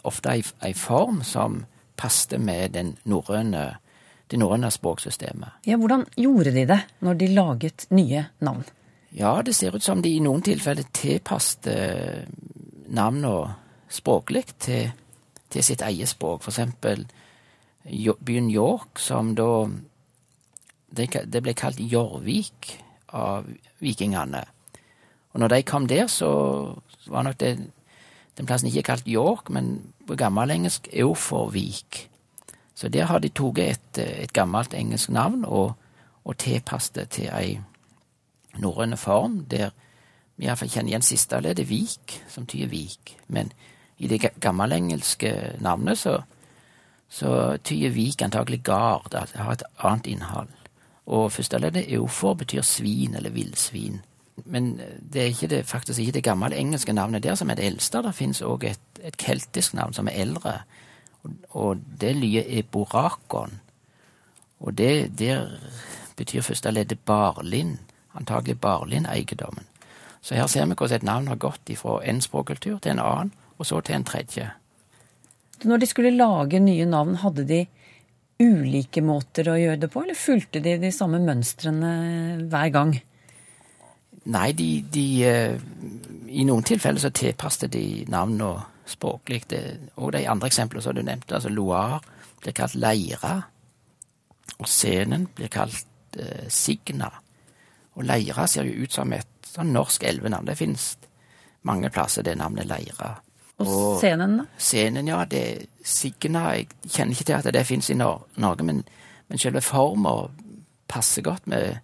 ofte 0.07 0.33
ei, 0.33 0.45
ei 0.65 0.73
form 0.77 1.23
som 1.27 1.65
passte 1.97 2.39
med 2.39 2.77
den 2.77 2.95
norrøne, 3.09 3.77
det 4.31 4.41
norrøne 4.41 4.71
språksystemet. 4.71 5.63
Ja, 5.67 5.77
Hvordan 5.77 6.07
gjorde 6.17 6.53
de 6.55 6.67
det 6.69 6.81
når 7.01 7.21
de 7.21 7.29
laget 7.35 7.87
nye 7.91 8.27
navn? 8.41 8.65
Ja, 9.17 9.41
det 9.43 9.55
ser 9.57 9.77
ut 9.77 9.85
som 9.85 10.03
de 10.03 10.13
i 10.13 10.21
noen 10.21 10.43
tilfeller 10.45 10.85
tilpasste 10.93 11.77
navnene 12.87 13.55
språklig 13.89 14.45
til, 14.61 14.91
til, 15.49 15.65
sitt 15.65 15.83
eget 15.83 16.11
språk. 16.11 16.43
For 16.45 16.53
eksempel 16.53 17.07
byen 18.25 18.51
York, 18.51 18.99
som 18.99 19.35
da 19.35 19.69
Det 20.97 21.43
ble 21.43 21.53
kalt 21.53 21.81
Jorvik 21.81 22.79
av 23.13 23.45
vikingene. 23.81 24.45
Og 25.35 25.41
når 25.41 25.49
de 25.49 25.63
kom 25.63 25.87
der, 25.87 26.07
så 26.07 26.29
var 27.07 27.23
nok 27.23 27.41
det 27.41 27.59
den 28.37 28.47
plassen 28.47 28.69
ikke 28.69 28.83
kalt 28.83 29.09
York, 29.09 29.51
men 29.51 29.93
på 30.07 30.15
gammelengelsk 30.15 30.89
Euforvik. 30.93 32.09
Så 32.75 32.89
der 32.89 33.05
har 33.05 33.19
de 33.19 33.29
tatt 33.29 33.59
et, 33.59 33.99
et 33.99 34.33
gammelt 34.33 34.75
engelsk 34.75 35.11
navn 35.11 35.45
og, 35.45 35.75
og 36.25 36.37
tilpasset 36.37 36.95
det 36.95 37.09
til 37.17 37.31
ei 37.33 37.59
norrøn 38.61 38.97
form, 38.97 39.45
der 39.49 39.71
vi 40.37 40.45
iallfall 40.45 40.69
kjenner 40.69 40.93
igjen 40.93 41.05
siste 41.05 41.41
leddet, 41.41 41.69
Vik, 41.69 42.21
som 42.29 42.47
tyder 42.47 42.69
vik. 42.69 43.17
Men 43.29 43.53
i 43.97 44.09
det 44.09 44.21
gammelengelske 44.41 45.57
navnet 45.65 45.99
så, 45.99 46.19
så 47.09 47.57
tyder 47.65 47.95
Vik 47.95 48.23
antagelig 48.23 48.63
gard, 48.63 49.09
det 49.13 49.29
har 49.35 49.53
et 49.53 49.63
annet 49.79 50.07
innhold. 50.07 50.49
Og 51.07 51.33
første 51.33 51.59
leddet 51.59 51.93
eufor 51.95 52.35
betyr 52.35 52.63
svin 52.63 53.15
eller 53.15 53.31
villsvin. 53.31 54.01
Men 54.45 54.81
det 55.13 55.23
er 55.23 55.27
ikke 55.27 55.47
det, 55.47 55.67
faktisk 55.67 55.99
ikke 55.99 56.13
det 56.13 56.25
gamle 56.25 56.57
engelske 56.57 56.93
navnet 56.93 57.23
der 57.23 57.35
som 57.35 57.51
er 57.51 57.55
det 57.55 57.67
eldste. 57.67 58.03
Det 58.03 58.15
fins 58.15 58.43
òg 58.43 58.65
et, 58.65 58.81
et, 59.03 59.17
keltisk 59.17 59.75
navn 59.75 59.95
som 59.95 60.09
er 60.09 60.19
eldre, 60.21 60.59
og, 61.23 61.31
og 61.51 61.79
det 62.01 62.17
lyder 62.17 62.45
eborakon. 62.59 63.61
Og 64.61 64.79
det 64.79 65.19
der 65.19 65.49
betyr 66.17 66.41
første 66.41 66.71
leddet 66.71 66.99
barlind, 66.99 67.79
antagelig 68.15 68.61
barlindeiendommen. 68.61 69.65
Så 70.21 70.35
her 70.35 70.47
ser 70.47 70.67
vi 70.67 70.75
hvordan 70.75 70.97
et 70.97 71.03
navn 71.03 71.29
har 71.29 71.37
gått 71.37 71.71
fra 71.77 72.01
en 72.05 72.21
språkkultur 72.21 72.79
til 72.79 72.91
en 72.91 72.99
annen, 72.99 73.33
og 73.59 73.67
så 73.67 73.81
til 73.81 73.95
en 73.95 74.05
tredje. 74.05 74.51
Når 75.67 75.83
de 75.83 75.89
skulle 75.91 76.15
lage 76.15 76.61
nye 76.63 76.87
navn, 76.89 77.19
hadde 77.23 77.47
de 77.49 77.65
ulike 78.43 79.03
måter 79.03 79.49
å 79.49 79.57
gjøre 79.59 79.81
det 79.83 79.91
på, 79.93 80.05
eller 80.05 80.19
fulgte 80.19 80.61
de 80.63 80.77
de 80.81 80.93
samme 80.95 81.19
mønstrene 81.25 81.93
hver 82.53 82.73
gang? 82.75 82.95
Nei, 84.27 84.51
de, 84.59 84.71
de 84.93 85.07
I 86.35 86.47
noen 86.47 86.67
tilfeller 86.67 87.03
så 87.03 87.13
tilpasset 87.15 87.73
de 87.75 88.05
navn 88.13 88.41
og 88.45 88.65
språklig. 88.87 89.43
Og 89.97 90.13
de 90.15 90.25
andre 90.31 90.51
eksemplene 90.51 90.85
som 90.85 90.97
du 90.97 91.03
nevnte, 91.07 91.37
altså 91.39 91.53
Loire 91.53 92.01
blir 92.43 92.57
kalt 92.57 92.77
Leira. 92.79 93.37
Og 94.57 94.69
scenen 94.71 95.29
blir 95.37 95.51
kalt 95.53 96.19
eh, 96.19 96.47
Signa. 96.53 97.11
Og 97.97 98.07
Leira 98.07 98.47
ser 98.51 98.69
jo 98.69 98.85
ut 98.85 98.95
som 98.95 99.13
et 99.17 99.51
sånn 99.51 99.73
norsk 99.75 100.05
elvenavn. 100.07 100.49
Det 100.49 100.59
finnes 100.59 100.91
mange 101.67 101.91
plasser 101.91 102.27
det 102.27 102.37
navnet 102.39 102.69
Leira. 102.69 103.17
Og, 103.59 103.69
og 103.69 103.99
scenen, 104.03 104.39
da? 104.41 104.45
Scenen, 104.61 105.09
ja. 105.09 105.23
det 105.25 105.69
Signa 105.87 106.51
Jeg 106.57 106.69
kjenner 106.91 107.15
ikke 107.15 107.25
til 107.25 107.39
at 107.39 107.55
det 107.55 107.67
fins 107.67 107.91
i 107.91 107.97
Norge, 107.97 108.65
men, 108.65 108.83
men 109.29 109.41
selve 109.41 109.63
forma 109.65 110.29
passer 110.89 111.25
godt 111.25 111.47
med 111.47 111.79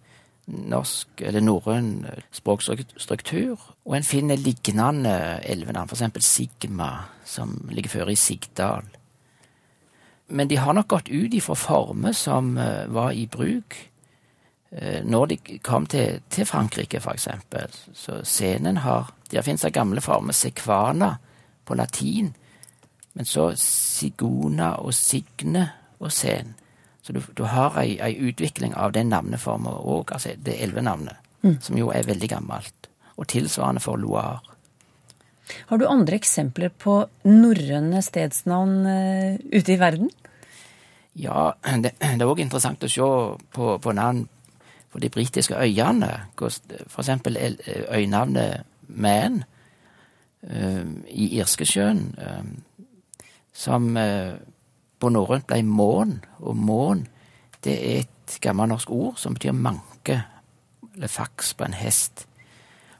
norsk 0.46 1.22
eller 1.22 1.40
norrøn 1.40 2.04
språkstruktur. 2.34 3.60
Og 3.86 3.96
en 3.96 4.04
finner 4.04 4.36
lignende 4.36 5.14
elvenavn, 5.48 5.88
f.eks. 5.88 6.26
Sigma, 6.26 6.90
som 7.24 7.54
ligger 7.70 7.96
føre 7.96 8.12
i 8.12 8.18
Sigdal. 8.20 8.90
Men 10.28 10.48
de 10.48 10.58
har 10.58 10.74
nok 10.76 10.88
gått 10.88 11.08
ut 11.08 11.34
ifra 11.34 11.56
former 11.56 12.12
som 12.16 12.54
var 12.88 13.12
i 13.12 13.26
bruk 13.26 13.78
når 15.04 15.26
de 15.28 15.58
kom 15.60 15.84
til, 15.86 16.22
til 16.32 16.46
Frankrike, 16.48 17.00
f.eks. 17.00 17.28
Så 17.92 18.22
scenen 18.24 18.80
har 18.80 19.12
Der 19.32 19.42
finnes 19.42 19.62
det 19.62 19.72
gamle 19.72 20.00
former, 20.00 20.32
sequana 20.32 21.14
på 21.64 21.76
latin, 21.78 22.32
men 23.12 23.28
så 23.28 23.50
sigona 23.58 24.74
og 24.80 24.94
signe 24.96 25.66
og 26.00 26.12
sen. 26.12 26.54
Så 27.02 27.12
du, 27.12 27.20
du 27.34 27.44
har 27.50 27.76
ei, 27.82 27.96
ei, 28.00 28.14
utvikling 28.30 28.76
av 28.78 28.94
den 28.94 29.10
navneformen 29.10 29.74
òg, 29.74 30.14
altså 30.14 30.36
det 30.38 30.56
elvenavnet, 30.62 31.18
mm. 31.42 31.58
som 31.60 31.78
jo 31.78 31.90
er 31.90 32.06
veldig 32.06 32.30
gammelt. 32.30 32.88
Og 33.18 33.28
tilsvarende 33.28 33.82
for 33.82 34.00
Loire. 34.00 34.40
Har 35.68 35.78
du 35.78 35.86
andre 35.90 36.16
eksempler 36.16 36.70
på 36.70 37.02
norrøne 37.28 38.00
stedsnavn 38.02 38.76
uh, 38.86 39.40
ute 39.52 39.74
i 39.74 39.80
verden? 39.80 40.12
Ja, 41.18 41.52
det, 41.82 41.92
det 41.98 42.22
er 42.22 42.30
òg 42.30 42.40
interessant 42.40 42.86
å 42.86 42.90
se 42.90 43.08
på, 43.52 43.74
på 43.82 43.96
navn 43.98 44.24
på 44.92 45.00
de 45.02 45.10
britiske 45.12 45.56
øyene. 45.56 46.10
Eksempel 46.40 47.38
øynavnet 47.92 48.68
Man 48.88 49.42
i 50.42 51.26
Irskesjøen, 51.38 52.00
uh, 52.18 53.22
som 53.54 53.92
på 53.94 55.10
norrønt 55.12 55.46
ble 55.46 55.60
mån, 55.62 56.16
og 56.40 56.56
mån 56.56 57.04
det 57.64 57.74
er 57.78 58.02
et 58.02 58.36
gammelt 58.42 58.72
norsk 58.72 58.90
ord 58.90 59.18
som 59.20 59.34
betyr 59.34 59.54
manke, 59.54 60.22
eller 60.94 61.10
faks 61.10 61.54
på 61.54 61.66
en 61.66 61.76
hest. 61.76 62.26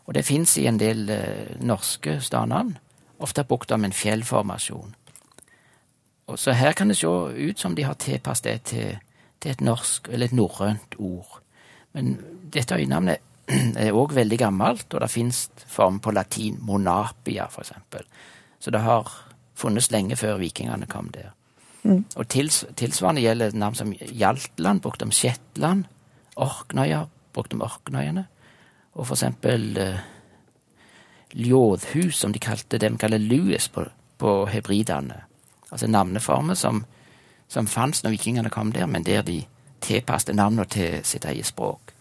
Og 0.07 0.15
det 0.15 0.25
fins 0.27 0.57
i 0.59 0.67
en 0.67 0.81
del 0.81 1.11
eh, 1.11 1.55
norske 1.63 2.19
stadnavn, 2.21 2.77
ofte 3.23 3.45
brukt 3.47 3.73
om 3.73 3.85
en 3.85 3.95
fjellformasjon. 3.95 4.95
Og 6.27 6.39
så 6.39 6.55
her 6.57 6.73
kan 6.73 6.91
det 6.91 6.99
se 6.99 7.07
ut 7.07 7.59
som 7.59 7.75
de 7.77 7.85
har 7.87 7.95
tilpasset 7.95 8.45
det 8.45 8.63
til, 8.71 8.99
til, 9.41 9.51
et 9.51 9.61
norsk, 9.61 10.09
eller 10.09 10.27
et 10.27 10.37
norrønt 10.37 10.97
ord. 10.99 11.41
Men 11.93 12.17
dette 12.55 12.75
øynavnet 12.75 13.23
er 13.83 13.97
òg 13.97 14.15
veldig 14.17 14.39
gammelt, 14.41 14.89
og 14.95 15.03
det 15.05 15.11
fins 15.13 15.45
form 15.69 16.01
på 16.03 16.15
latin, 16.15 16.59
monapia, 16.61 17.49
for 17.51 17.65
eksempel. 17.65 18.07
Så 18.61 18.71
det 18.71 18.83
har 18.85 19.11
funnes 19.59 19.91
lenge 19.93 20.17
før 20.17 20.41
vikingene 20.41 20.89
kom 20.91 21.11
der. 21.15 21.33
Mm. 21.83 22.05
Og 22.15 22.29
tils, 22.31 22.63
tilsvarende 22.79 23.25
gjelder 23.25 23.57
navn 23.59 23.75
som 23.75 23.93
Hjaltland, 23.93 24.83
brukt 24.83 25.03
om 25.03 25.11
Shetland. 25.11 25.89
Orknøya, 26.37 27.07
brukt 27.35 27.55
om 27.55 27.65
Orknøyene. 27.67 28.27
Og 28.95 29.07
for 29.07 29.17
eksempel 29.17 29.79
uh, 29.81 29.99
Ljådhus, 31.33 32.17
som 32.17 32.33
de 32.33 32.39
kalte 32.43 32.79
de 32.79 32.91
kaller 32.99 33.19
Louis 33.19 33.69
på, 33.69 33.85
på 34.19 34.35
hebridene. 34.53 35.23
Altså 35.73 35.89
navneformer 35.89 36.55
som, 36.55 36.85
som 37.49 37.67
fantes 37.67 38.05
når 38.05 38.17
vikingene 38.17 38.53
kom 38.53 38.73
der, 38.73 38.87
men 38.87 39.05
der 39.05 39.25
de 39.27 39.43
tilpasset 39.83 40.37
navnene 40.37 40.69
til 40.71 41.01
sitt 41.05 41.25
eget 41.25 41.49
språk. 41.49 41.92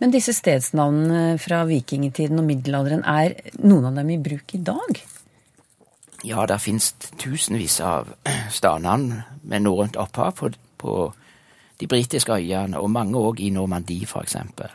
Men 0.00 0.12
disse 0.14 0.32
stedsnavnene 0.36 1.36
fra 1.42 1.64
vikingtiden 1.68 2.40
og 2.40 2.48
middelalderen, 2.48 3.04
er 3.04 3.36
noen 3.60 3.90
av 3.90 4.00
dem 4.00 4.14
i 4.14 4.20
bruk 4.22 4.56
i 4.56 4.62
dag? 4.64 5.02
Ja, 6.24 6.46
det 6.48 6.58
finnes 6.64 6.94
tusenvis 7.20 7.78
av 7.84 8.10
stadnavn 8.58 9.12
med 9.46 9.66
norrønt 9.66 9.98
opphav 10.00 10.32
på, 10.38 10.50
på, 10.80 10.96
de 11.76 11.86
britiske 11.86 12.32
øyene, 12.32 12.80
og 12.80 12.88
mange 12.90 13.20
òg 13.20 13.42
i 13.44 13.50
Normandie, 13.52 14.08
eksempel. 14.08 14.72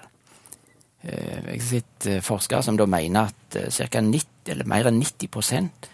Eh, 1.01 1.39
jeg 1.48 1.55
har 1.55 1.65
sett 1.65 2.08
eh, 2.08 2.22
forskere 2.22 2.62
som 2.62 2.77
da 2.77 2.86
mener 2.86 3.31
at 3.31 3.58
eh, 3.58 3.88
ca. 3.89 4.03
90, 4.05 4.53
eller 4.53 4.70
mer 4.70 4.89
enn 4.91 5.01
90% 5.01 5.89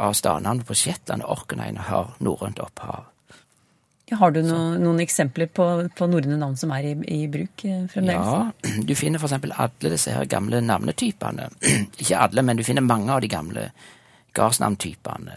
av 0.00 0.16
stadnavnene 0.16 0.64
på 0.64 0.76
Shetland 0.78 1.26
og 1.26 1.42
Orknøyene 1.42 1.84
har 1.90 2.14
norrønt 2.24 2.62
opphav. 2.64 3.10
Har 4.18 4.32
du 4.34 4.40
noen, 4.42 4.80
noen 4.82 5.00
eksempler 5.04 5.50
på, 5.54 5.66
på 5.96 6.06
norrøne 6.10 6.38
navn 6.40 6.56
som 6.58 6.72
er 6.74 6.88
i, 6.90 6.92
i 7.14 7.20
bruk 7.30 7.64
eh, 7.68 7.84
fremdeles? 7.92 8.26
Ja, 8.26 8.80
du 8.86 8.92
finner 8.98 9.22
f.eks. 9.22 9.36
alle 9.50 9.92
disse 9.92 10.14
her 10.14 10.26
gamle 10.30 10.62
navnetypene. 10.64 11.46
Ikke 12.00 12.18
alle, 12.18 12.44
men 12.46 12.58
du 12.58 12.64
finner 12.66 12.86
mange 12.86 13.12
av 13.14 13.22
de 13.22 13.30
gamle 13.30 13.68
gardsnavntypene. 14.34 15.36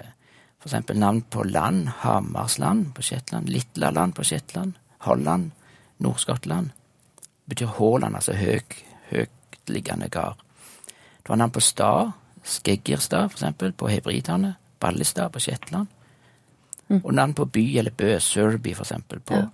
F.eks. 0.64 0.94
navn 0.98 1.22
på 1.30 1.46
land, 1.50 1.92
Hamarsland 2.02 2.94
på 2.96 3.06
Shetland, 3.06 3.52
Litlaland 3.54 4.16
på 4.16 4.26
Shetland, 4.26 4.74
Holland, 5.06 5.52
Nord-Skottland. 5.98 6.72
betyr 7.46 7.76
Haaland, 7.78 8.16
altså 8.16 8.34
høg, 8.34 8.78
høytliggende 9.12 10.10
gard. 10.10 10.40
Du 11.24 11.32
har 11.32 11.38
navn 11.38 11.52
på 11.52 11.62
stad, 11.62 12.14
Skeggerstad, 12.44 13.30
f.eks. 13.32 13.76
på 13.78 13.88
hebridene, 13.88 14.56
Ballestad 14.80 15.30
på 15.30 15.40
Shetland. 15.40 15.88
Og 17.04 17.14
navn 17.14 17.34
på 17.34 17.46
by 17.46 17.64
eller 17.80 17.92
bø, 17.92 18.20
for 18.20 18.82
eksempel, 18.84 19.20
på 19.20 19.34
Ja. 19.36 19.50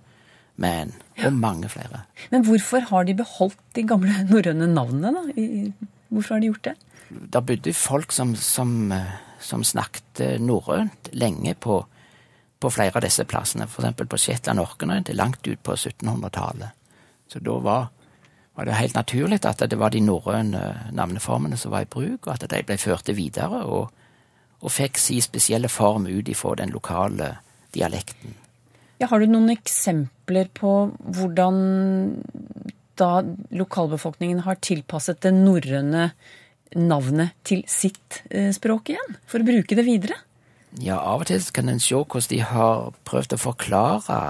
Man, 0.60 0.92
og 1.24 1.32
mange 1.32 1.68
flere. 1.68 2.02
Men 2.30 2.44
hvorfor 2.44 2.80
har 2.80 3.04
de 3.04 3.14
beholdt 3.14 3.56
de 3.74 3.82
gamle 3.82 4.12
norrøne 4.30 4.66
navnene, 4.66 5.12
da? 5.14 5.86
Hvorfor 6.10 6.34
har 6.34 6.40
de 6.40 6.50
gjort 6.50 6.64
det? 6.64 6.74
Der 7.32 7.40
bodde 7.40 7.72
folk 7.72 8.12
som, 8.12 8.34
som, 8.36 8.92
eh, 8.92 9.14
som 9.40 9.64
snakket 9.64 10.40
norrønt 10.40 11.08
lenge 11.12 11.54
på, 11.54 11.78
på 12.60 12.70
flere 12.70 12.92
av 12.94 13.06
disse 13.06 13.24
plassene, 13.24 13.64
eksempel 13.64 14.06
på 14.06 14.18
Shetland 14.20 14.60
og 14.60 14.74
Orknøy, 14.74 15.00
til 15.04 15.16
langt 15.16 15.46
ut 15.48 15.62
på 15.64 15.72
1700-tallet. 15.78 16.76
Så 17.30 17.40
da 17.40 17.56
var, 17.64 17.88
var 18.54 18.68
det 18.68 18.76
helt 18.76 18.98
naturlig 18.98 19.40
at 19.48 19.64
det 19.64 19.78
var 19.78 19.94
de 19.94 20.04
norrøne 20.04 20.90
navneformene 20.92 21.56
som 21.56 21.72
var 21.72 21.86
i 21.86 21.90
bruk, 21.90 22.26
og 22.26 22.34
at 22.34 22.44
de 22.50 22.62
ble 22.66 22.76
ført 22.76 23.08
videre, 23.16 23.64
og, 23.64 23.94
og 24.60 24.72
fikk 24.74 25.00
si 25.00 25.18
spesielle 25.24 25.70
form 25.72 26.06
ut 26.10 26.28
ifra 26.28 26.56
den 26.60 26.72
lokale 26.74 27.36
dialekten. 27.74 28.36
Ja, 29.00 29.08
har 29.08 29.22
du 29.22 29.30
noen 29.30 29.48
eksempler 29.52 30.50
på 30.52 30.90
hvordan 31.16 31.60
da 33.00 33.22
lokalbefolkningen 33.56 34.42
har 34.44 34.60
tilpasset 34.60 35.22
det 35.24 35.32
norrøne 35.32 36.10
navnet 36.76 37.32
til 37.48 37.62
sitt 37.70 38.20
eh, 38.28 38.50
språk 38.54 38.92
igjen, 38.92 39.16
for 39.26 39.40
å 39.40 39.48
bruke 39.48 39.78
det 39.78 39.86
videre? 39.86 40.18
Ja, 40.78 41.00
av 41.00 41.24
og 41.24 41.30
til 41.30 41.42
kan 41.54 41.72
en 41.72 41.80
se 41.82 41.96
hvordan 41.96 42.30
de 42.30 42.42
har 42.46 42.92
prøvd 43.08 43.34
å 43.34 43.40
forklare 43.40 44.20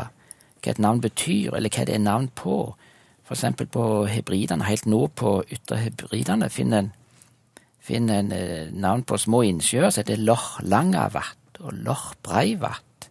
hva 0.60 0.70
et 0.70 0.80
navn 0.80 1.02
betyr, 1.02 1.56
eller 1.56 1.72
hva 1.72 1.84
det 1.88 1.96
er 1.96 2.04
navn 2.04 2.30
på. 2.36 2.76
For 3.26 3.36
eksempel 3.36 3.68
på 3.70 4.06
hebridene, 4.10 4.64
helt 4.68 4.86
nå 4.88 5.06
på 5.18 5.40
ytterhebridene, 5.50 6.48
finner 6.52 6.84
en, 6.84 6.92
finner 7.90 8.22
en 8.22 8.32
eh, 8.34 8.70
navn 8.72 9.04
på 9.06 9.18
små 9.20 9.42
innsjøer 9.48 9.90
som 9.90 10.04
heter 10.04 10.22
Loch 10.22 10.60
Langavat 10.62 11.60
og 11.60 11.74
Loch 11.84 12.12
Breivat. 12.24 13.08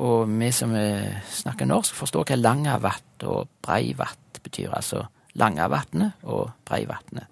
Og 0.00 0.26
vi 0.30 0.50
som 0.54 0.74
eh, 0.78 1.20
snakker 1.30 1.68
norsk, 1.70 1.94
forstår 1.94 2.26
hva 2.30 2.40
Langavat 2.40 3.26
og 3.28 3.50
Breivat 3.62 4.40
betyr, 4.44 4.72
altså 4.74 5.04
Langavatnet 5.38 6.26
og 6.30 6.50
Breivatnet. 6.66 7.30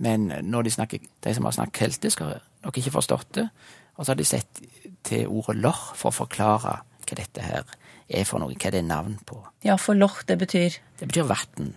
Men 0.00 0.30
når 0.48 0.64
de, 0.64 0.70
snakker, 0.72 1.02
de 1.24 1.34
som 1.36 1.44
har 1.44 1.56
snakket 1.58 1.82
keltisk, 1.82 2.22
har 2.24 2.40
nok 2.64 2.78
ikke 2.80 2.94
forstått 2.94 3.34
det. 3.36 3.48
Og 3.96 4.06
så 4.06 4.14
har 4.14 4.20
de 4.20 4.24
sett 4.24 4.62
til 5.04 5.28
ordet 5.28 5.58
loch 5.60 5.90
for 5.98 6.08
å 6.08 6.18
forklare 6.22 6.78
hva 6.80 7.18
dette 7.18 7.44
her 7.44 7.68
er 8.08 8.24
for 8.24 8.40
noe, 8.42 8.56
hva 8.56 8.72
det 8.72 8.80
er 8.80 8.88
navn 8.88 9.18
på. 9.26 9.42
Ja, 9.66 9.76
for 9.76 9.98
loch, 9.98 10.22
det 10.28 10.38
betyr 10.40 10.78
Det 11.00 11.08
betyr 11.08 11.28
vatn. 11.28 11.74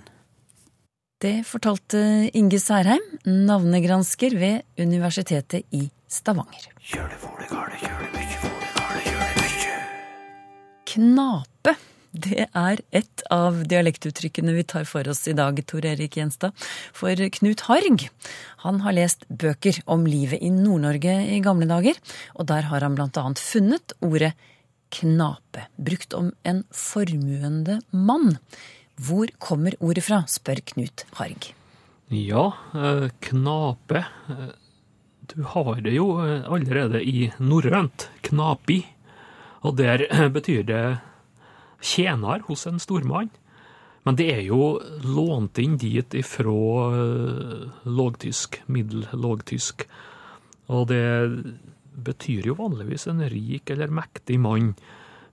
Det 1.24 1.46
fortalte 1.48 2.00
Inge 2.36 2.58
Særheim, 2.60 3.04
navnegransker 3.24 4.34
ved 4.36 4.66
Universitetet 4.76 5.64
i 5.72 5.86
Stavanger. 6.12 6.66
Knape, 10.92 11.76
det 12.12 12.50
er 12.50 12.84
et 12.92 13.24
av 13.32 13.64
dialektuttrykkene 13.72 14.58
vi 14.58 14.68
tar 14.68 14.84
for 14.90 15.08
oss 15.08 15.24
i 15.32 15.38
dag, 15.40 15.64
Tor 15.64 15.88
Erik 15.94 16.20
Gjenstad. 16.20 16.52
For 16.92 17.16
Knut 17.40 17.66
Harg, 17.70 18.04
han 18.68 18.84
har 18.84 19.00
lest 19.00 19.24
bøker 19.32 19.80
om 19.88 20.04
livet 20.04 20.44
i 20.44 20.52
Nord-Norge 20.52 21.18
i 21.38 21.40
gamle 21.46 21.72
dager, 21.72 22.04
og 22.36 22.52
der 22.52 22.68
har 22.68 22.84
han 22.84 23.00
blant 23.00 23.24
annet 23.24 23.40
funnet 23.40 23.96
ordet 24.04 24.36
knape, 24.92 25.70
brukt 25.80 26.20
om 26.20 26.34
en 26.44 26.66
formuende 26.68 27.80
mann. 27.96 28.34
Hvor 29.02 29.28
kommer 29.42 29.74
ordet 29.82 30.04
fra, 30.06 30.24
spør 30.30 30.62
Knut 30.74 31.06
Harg. 31.18 31.52
Ja, 32.14 32.52
eh, 32.76 33.10
knape. 33.22 34.06
eh, 34.30 34.52
Du 35.26 35.42
har 35.44 35.82
det 35.82 35.94
jo 35.96 36.20
eh, 36.22 36.44
allerede 36.46 37.02
i 37.02 37.32
norrønt. 37.40 38.10
Knapi. 38.22 38.84
Og 39.64 39.78
der 39.78 40.06
betyr 40.30 40.64
det 40.68 41.00
tjener 41.82 42.44
hos 42.48 42.68
en 42.68 42.78
stormann. 42.80 43.30
Men 44.06 44.16
det 44.20 44.28
er 44.34 44.42
jo 44.44 44.80
lånt 45.02 45.58
inn 45.64 45.78
dit 45.80 46.14
ifra 46.14 46.52
lågtysk, 47.88 48.62
middellågtysk. 48.68 49.86
Og 50.68 50.88
det 50.90 51.04
betyr 52.04 52.50
jo 52.50 52.58
vanligvis 52.60 53.08
en 53.08 53.24
rik 53.32 53.70
eller 53.72 53.88
mektig 53.88 54.40
mann. 54.44 54.74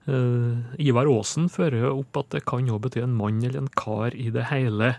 Eh, 0.09 0.81
Ivar 0.81 1.09
Aasen 1.11 1.49
fører 1.51 1.91
opp 1.91 2.17
at 2.17 2.31
det 2.33 2.45
kan 2.49 2.69
òg 2.71 2.81
bety 2.87 3.03
en 3.03 3.13
mann 3.17 3.43
eller 3.43 3.61
en 3.61 3.73
kar 3.77 4.15
i 4.17 4.31
det 4.33 4.47
hele. 4.49 4.95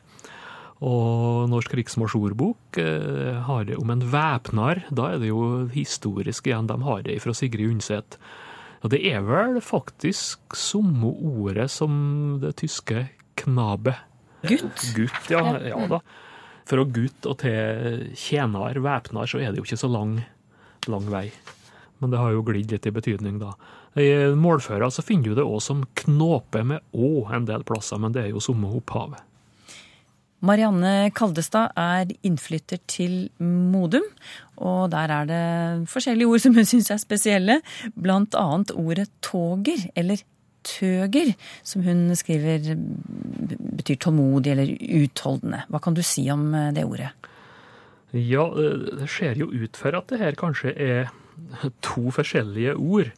Og 0.82 1.46
Norsk 1.50 1.74
riksmarsjordbok 1.78 2.78
eh, 2.82 3.42
har 3.46 3.66
det 3.68 3.78
om 3.78 3.90
en 3.94 4.04
væpnar. 4.12 4.84
Da 4.90 5.12
er 5.12 5.22
det 5.22 5.30
jo 5.30 5.68
historisk 5.72 6.50
igjen, 6.50 6.70
de 6.70 6.78
har 6.86 7.04
det 7.06 7.20
fra 7.22 7.34
Sigrid 7.34 7.76
Undset. 7.76 8.18
Og 8.82 8.90
det 8.90 9.02
er 9.06 9.22
vel 9.22 9.60
faktisk 9.62 10.56
samme 10.58 11.12
ordet 11.14 11.68
som 11.70 12.40
det 12.42 12.56
tyske 12.58 13.06
knabe. 13.38 13.94
Gutt. 14.42 14.88
Gutt, 14.96 15.30
ja, 15.30 15.42
ja 15.62 15.86
da. 15.90 16.02
Fra 16.66 16.84
gutt 16.86 17.26
og 17.30 17.38
til 17.42 18.08
tjener, 18.18 18.78
væpnar, 18.82 19.30
så 19.30 19.38
er 19.38 19.50
det 19.50 19.62
jo 19.62 19.66
ikke 19.66 19.78
så 19.78 19.90
lang, 19.90 20.16
lang 20.90 21.06
vei. 21.10 21.28
Men 22.02 22.10
det 22.10 22.18
har 22.18 22.34
jo 22.34 22.42
glidd 22.46 22.74
litt 22.74 22.86
i 22.90 22.94
betydning, 22.94 23.38
da. 23.42 23.54
I 23.98 24.32
målføra 24.38 24.88
så 24.90 25.04
finner 25.04 25.32
du 25.32 25.36
det 25.36 25.44
òg 25.44 25.60
som 25.60 25.84
knåpe 26.04 26.62
med 26.64 26.80
å 26.96 27.26
en 27.34 27.44
del 27.48 27.64
plasser, 27.68 28.00
men 28.00 28.14
det 28.14 28.24
er 28.24 28.32
jo 28.32 28.40
samme 28.40 28.70
opphavet. 28.78 29.20
Marianne 30.42 31.12
Kaldestad 31.14 31.70
er 31.78 32.10
innflytter 32.26 32.80
til 32.90 33.28
Modum, 33.38 34.08
og 34.58 34.90
der 34.90 35.12
er 35.14 35.28
det 35.28 35.44
forskjellige 35.92 36.32
ord 36.32 36.42
som 36.42 36.56
hun 36.56 36.66
syns 36.66 36.90
er 36.90 36.98
spesielle, 36.98 37.60
blant 37.94 38.34
annet 38.38 38.72
ordet 38.74 39.06
toger, 39.22 39.84
eller 39.94 40.24
tøger, 40.66 41.34
som 41.66 41.84
hun 41.86 42.10
skriver 42.18 42.74
betyr 43.82 43.98
tålmodig 44.02 44.54
eller 44.54 44.74
utholdende. 45.02 45.62
Hva 45.70 45.82
kan 45.82 45.94
du 45.94 46.02
si 46.06 46.26
om 46.32 46.50
eh, 46.54 46.70
det 46.74 46.86
ordet? 46.86 47.12
Ja, 48.12 48.46
eh, 48.50 48.90
det 49.02 49.08
ser 49.10 49.38
jo 49.38 49.50
ut 49.50 49.78
for 49.78 49.94
at 49.98 50.10
det 50.10 50.20
her 50.22 50.38
kanskje 50.38 50.74
er 50.74 51.12
to 51.82 52.10
forskjellige 52.14 52.76
ord. 52.78 53.10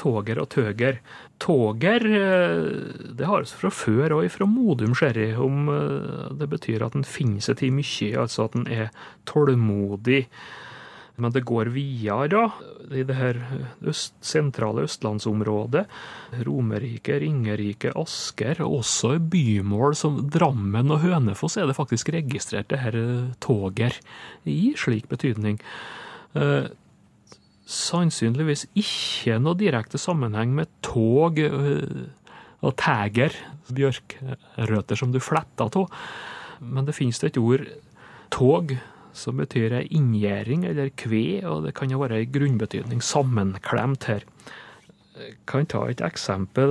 Toger 0.00 0.40
og 0.42 0.48
tøger. 0.54 0.98
Toger, 1.42 2.06
eh, 2.06 3.12
det 3.12 3.28
har 3.28 3.44
vi 3.44 3.60
fra 3.60 3.70
før 3.70 4.18
og 4.18 4.30
fra 4.32 4.46
Modum 4.48 4.94
Sherry, 4.94 5.32
om 5.34 5.68
eh, 5.68 6.34
det 6.38 6.48
betyr 6.52 6.86
at 6.86 6.96
en 6.98 7.06
finner 7.06 7.44
seg 7.44 7.60
til 7.60 7.74
mye, 7.76 8.12
altså 8.18 8.48
at 8.48 8.58
en 8.58 8.68
er 8.70 8.92
tålmodig. 9.28 10.26
Men 11.20 11.32
det 11.34 11.44
går 11.44 11.68
videre, 11.74 12.46
i 12.90 13.04
det 13.06 13.14
her 13.14 13.36
øst, 13.86 14.14
sentrale 14.24 14.86
østlandsområdet. 14.86 15.84
Romerike, 16.46 17.18
Ringerike, 17.20 17.92
Asker, 18.00 18.62
og 18.64 18.80
også 18.80 19.18
bymål 19.20 19.96
som 19.98 20.22
Drammen 20.32 20.90
og 20.90 21.02
Hønefoss 21.04 21.58
er 21.60 21.68
det 21.68 21.76
faktisk 21.76 22.14
registrert 22.16 22.70
det 22.72 22.80
her 22.80 22.96
eh, 22.98 23.32
toger 23.44 23.98
i 24.48 24.72
slik 24.78 25.10
betydning. 25.12 25.60
Eh, 27.72 27.78
sannsynligvis 27.78 28.66
ikke 28.76 29.38
noe 29.40 29.56
direkte 29.56 29.98
sammenheng 29.98 30.52
med 30.54 30.68
tog 30.84 31.38
eh, 31.38 32.08
og 32.62 32.76
teger, 32.78 33.34
bjørkrøtter 33.72 34.98
som 34.98 35.12
du 35.12 35.18
fletter 35.20 35.72
av. 35.80 35.88
Men 36.60 36.86
det 36.86 36.94
finnes 36.94 37.22
et 37.24 37.38
ord, 37.40 37.64
tog, 38.30 38.76
som 39.12 39.36
betyr 39.36 39.74
ei 39.76 39.86
inngjerding 39.92 40.64
eller 40.64 40.92
kve, 40.96 41.42
og 41.44 41.66
det 41.66 41.74
kan 41.76 41.90
jo 41.90 42.00
være 42.00 42.20
ei 42.20 42.28
grunnbetydning 42.32 43.02
sammenklemt 43.04 44.06
her. 44.08 44.24
Jeg 45.18 45.34
kan 45.46 45.66
ta 45.68 45.82
et 45.90 46.00
eksempel 46.00 46.70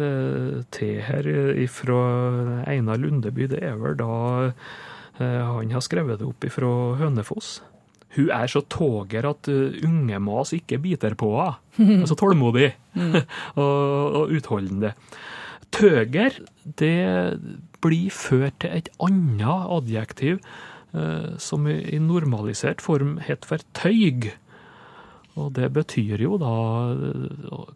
eh, 0.00 0.62
til 0.72 1.02
her 1.04 1.26
fra 1.68 1.98
Einar 2.70 3.00
Lundeby. 3.00 3.50
Det 3.50 3.60
er 3.60 3.76
vel 3.80 3.98
da 4.00 4.14
eh, 4.48 5.42
han 5.42 5.74
har 5.74 5.84
skrevet 5.84 6.22
det 6.22 6.28
opp 6.28 6.48
fra 6.54 6.72
Hønefoss. 7.02 7.60
Hun 8.16 8.32
er 8.34 8.50
så 8.50 8.60
toger 8.68 9.28
at 9.30 9.48
uh, 9.48 9.78
ungemas 9.86 10.52
ikke 10.56 10.80
biter 10.82 11.16
på 11.18 11.34
henne. 11.38 11.58
Altså 12.02 12.16
tålmodig 12.20 12.68
og, 13.62 14.16
og 14.20 14.34
utholdende. 14.36 14.92
Tøger, 15.72 16.36
det 16.76 16.98
blir 17.82 18.12
ført 18.12 18.60
til 18.60 18.76
et 18.76 18.90
annet 19.02 19.72
adjektiv 19.72 20.42
eh, 20.92 21.32
som 21.40 21.66
i 21.66 21.78
i 21.96 21.98
normalisert 22.02 22.84
form 22.84 23.16
heter 23.24 23.48
for 23.48 23.64
tøyg. 23.78 24.28
Og 25.40 25.52
det 25.56 25.70
betyr 25.72 26.20
jo 26.20 26.36
da 26.36 26.52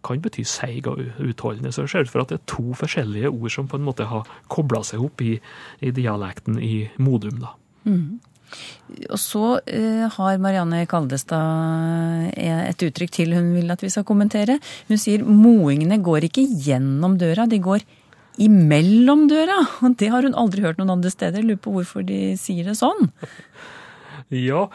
Kan 0.05 0.21
bety 0.21 0.45
seig 0.45 0.87
og 0.91 1.01
utholdende. 1.25 1.73
Så 1.73 1.87
det 1.87 1.91
ser 1.91 2.05
ut 2.05 2.13
for 2.13 2.25
at 2.25 2.33
det 2.33 2.41
er 2.41 2.51
to 2.53 2.77
forskjellige 2.77 3.33
ord 3.33 3.51
som 3.51 3.69
på 3.69 3.81
en 3.81 3.87
måte 3.87 4.09
har 4.11 4.29
kobla 4.53 4.83
seg 4.85 5.03
opp 5.03 5.25
i, 5.25 5.39
i, 5.81 5.91
dialekten 5.91 6.61
i 6.61 6.89
Modum, 6.99 7.41
da. 7.41 7.55
Mm. 7.89 8.21
Og 9.11 9.19
så 9.21 9.45
uh, 9.59 10.07
har 10.17 10.41
Marianne 10.43 10.85
Kaldestad 10.91 12.33
et 12.37 12.87
uttrykk 12.87 13.15
til 13.19 13.35
hun 13.37 13.53
vil 13.57 13.73
at 13.75 13.83
vi 13.83 13.91
skal 13.93 14.07
kommentere. 14.09 14.59
Hun 14.91 15.01
sier 15.01 15.25
moingene 15.27 16.01
går 16.05 16.29
ikke 16.29 16.47
gjennom 16.67 17.19
døra, 17.21 17.49
de 17.51 17.61
går 17.63 17.85
imellom 18.43 19.27
døra. 19.31 19.59
Og 19.83 19.97
det 20.01 20.11
har 20.13 20.27
hun 20.27 20.37
aldri 20.39 20.65
hørt 20.65 20.81
noen 20.81 20.97
andre 20.99 21.13
steder. 21.13 21.45
Lurer 21.45 21.63
på 21.63 21.75
hvorfor 21.77 22.07
de 22.07 22.37
sier 22.41 22.69
det 22.69 22.79
sånn. 22.79 23.11
Ja, 24.35 24.67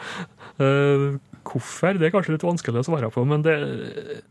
uh, 0.62 1.20
Hvorfor? 1.42 1.98
Det 1.98 2.08
er 2.08 2.12
kanskje 2.14 2.36
litt 2.36 2.46
vanskelig 2.46 2.82
å 2.82 2.86
svare 2.86 3.10
på, 3.12 3.24
men 3.28 3.42
det, 3.44 3.56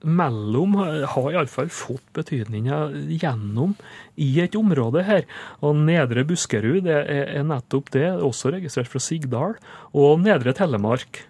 mellom 0.02 0.78
har 0.80 1.28
iallfall 1.32 1.72
fått 1.74 2.06
betydninga 2.18 2.84
gjennom 3.22 3.76
i 4.16 4.30
et 4.44 4.56
område 4.58 5.04
her. 5.08 5.28
Og 5.62 5.78
Nedre 5.84 6.24
Buskerud 6.28 6.86
det 6.88 6.96
er, 7.04 7.28
er 7.42 7.48
nettopp 7.48 7.92
det, 7.96 8.08
også 8.16 8.56
registrert 8.56 8.92
fra 8.92 9.04
Sigdal, 9.04 9.58
og 9.92 10.24
Nedre 10.24 10.56
Telemark. 10.58 11.26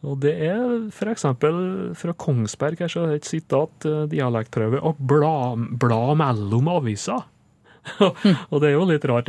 Og 0.00 0.16
det 0.22 0.32
er 0.46 0.62
f.eks. 0.88 1.26
fra 2.00 2.14
Kongsberg 2.16 2.80
her 2.80 2.92
så 2.92 3.04
er 3.04 3.18
et 3.18 3.28
sitat, 3.28 3.84
eh, 3.84 4.06
dialektprøve, 4.08 4.80
å 4.80 4.94
bla, 4.96 5.52
bla 5.56 6.16
mellom 6.16 6.70
aviser. 6.72 7.26
og 8.52 8.56
det 8.60 8.70
er 8.70 8.74
jo 8.74 8.86
litt 8.88 9.04
rart. 9.08 9.28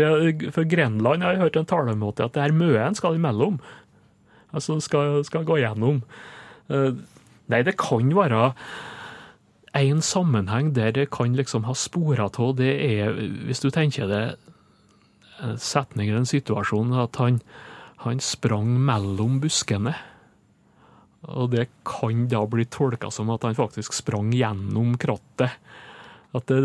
For 0.56 0.68
Grenland 0.68 1.24
har 1.24 1.36
jeg 1.36 1.44
hørt 1.46 1.60
en 1.60 1.70
talemåte 1.70 2.28
at 2.28 2.36
det 2.36 2.46
her 2.46 2.56
møen 2.56 2.98
skal 2.98 3.18
imellom 3.18 3.60
altså 4.52 4.80
skal, 4.84 5.22
skal 5.28 5.48
gå 5.48 5.60
gjennom. 5.62 6.02
Eh, 6.72 6.94
nei, 7.52 7.62
det 7.68 7.78
kan 7.80 8.12
være 8.16 8.52
en 9.78 10.02
sammenheng 10.04 10.74
der 10.76 10.92
det 10.92 11.10
kan 11.16 11.36
liksom 11.36 11.64
ha 11.64 11.76
spora 11.78 12.28
av, 12.28 12.56
det 12.60 12.72
er, 12.84 13.14
hvis 13.48 13.64
du 13.64 13.70
tenker 13.72 14.10
det, 14.12 14.24
setningen 15.58 16.14
i 16.14 16.18
den 16.20 16.30
situasjonen, 16.30 16.98
at 17.02 17.18
han, 17.22 17.40
han 18.04 18.20
sprang 18.22 18.76
mellom 18.86 19.40
buskene. 19.42 19.96
Og 21.32 21.52
det 21.54 21.68
kan 21.86 22.26
da 22.30 22.44
bli 22.50 22.66
tolka 22.70 23.12
som 23.14 23.30
at 23.34 23.46
han 23.46 23.58
faktisk 23.58 23.94
sprang 23.94 24.32
gjennom 24.34 24.96
krattet. 25.02 25.58
At 26.38 26.48
det 26.48 26.62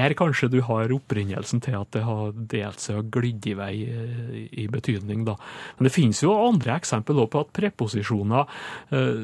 er 0.00 0.08
der 0.08 0.14
kanskje 0.16 0.48
du 0.52 0.60
har 0.64 0.92
opprinnelsen 0.94 1.60
til 1.64 1.76
at 1.76 1.90
det 1.92 2.04
har 2.06 2.32
delt 2.32 2.80
seg 2.80 3.02
og 3.02 3.10
glidd 3.12 3.44
i 3.50 3.56
vei 3.58 3.74
eh, 3.84 4.38
i 4.64 4.66
betydning. 4.72 5.26
Da. 5.28 5.36
Men 5.76 5.88
det 5.88 5.92
finnes 5.92 6.22
jo 6.24 6.32
andre 6.32 6.78
eksempel 6.78 7.20
på 7.28 7.42
at 7.44 7.52
preposisjoner 7.56 8.48
eh, 8.96 9.20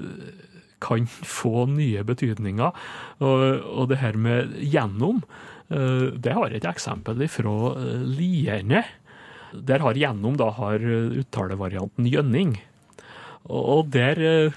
kan 0.84 1.08
få 1.08 1.66
nye 1.72 2.04
betydninger. 2.06 2.84
Og, 3.24 3.44
og 3.64 3.88
det 3.90 4.00
her 4.02 4.20
med 4.20 4.58
gjennom, 4.60 5.22
eh, 5.72 6.12
det 6.12 6.36
har 6.36 6.52
et 6.52 6.68
eksempel 6.68 7.24
fra 7.32 7.56
Lierne. 8.04 8.84
Der 9.52 9.80
har 9.80 9.96
gjennom 9.96 10.36
da 10.36 10.50
har 10.52 10.84
uttalevarianten 10.84 12.10
gjønning. 12.12 12.58
Og 13.48 13.88
der 13.94 14.52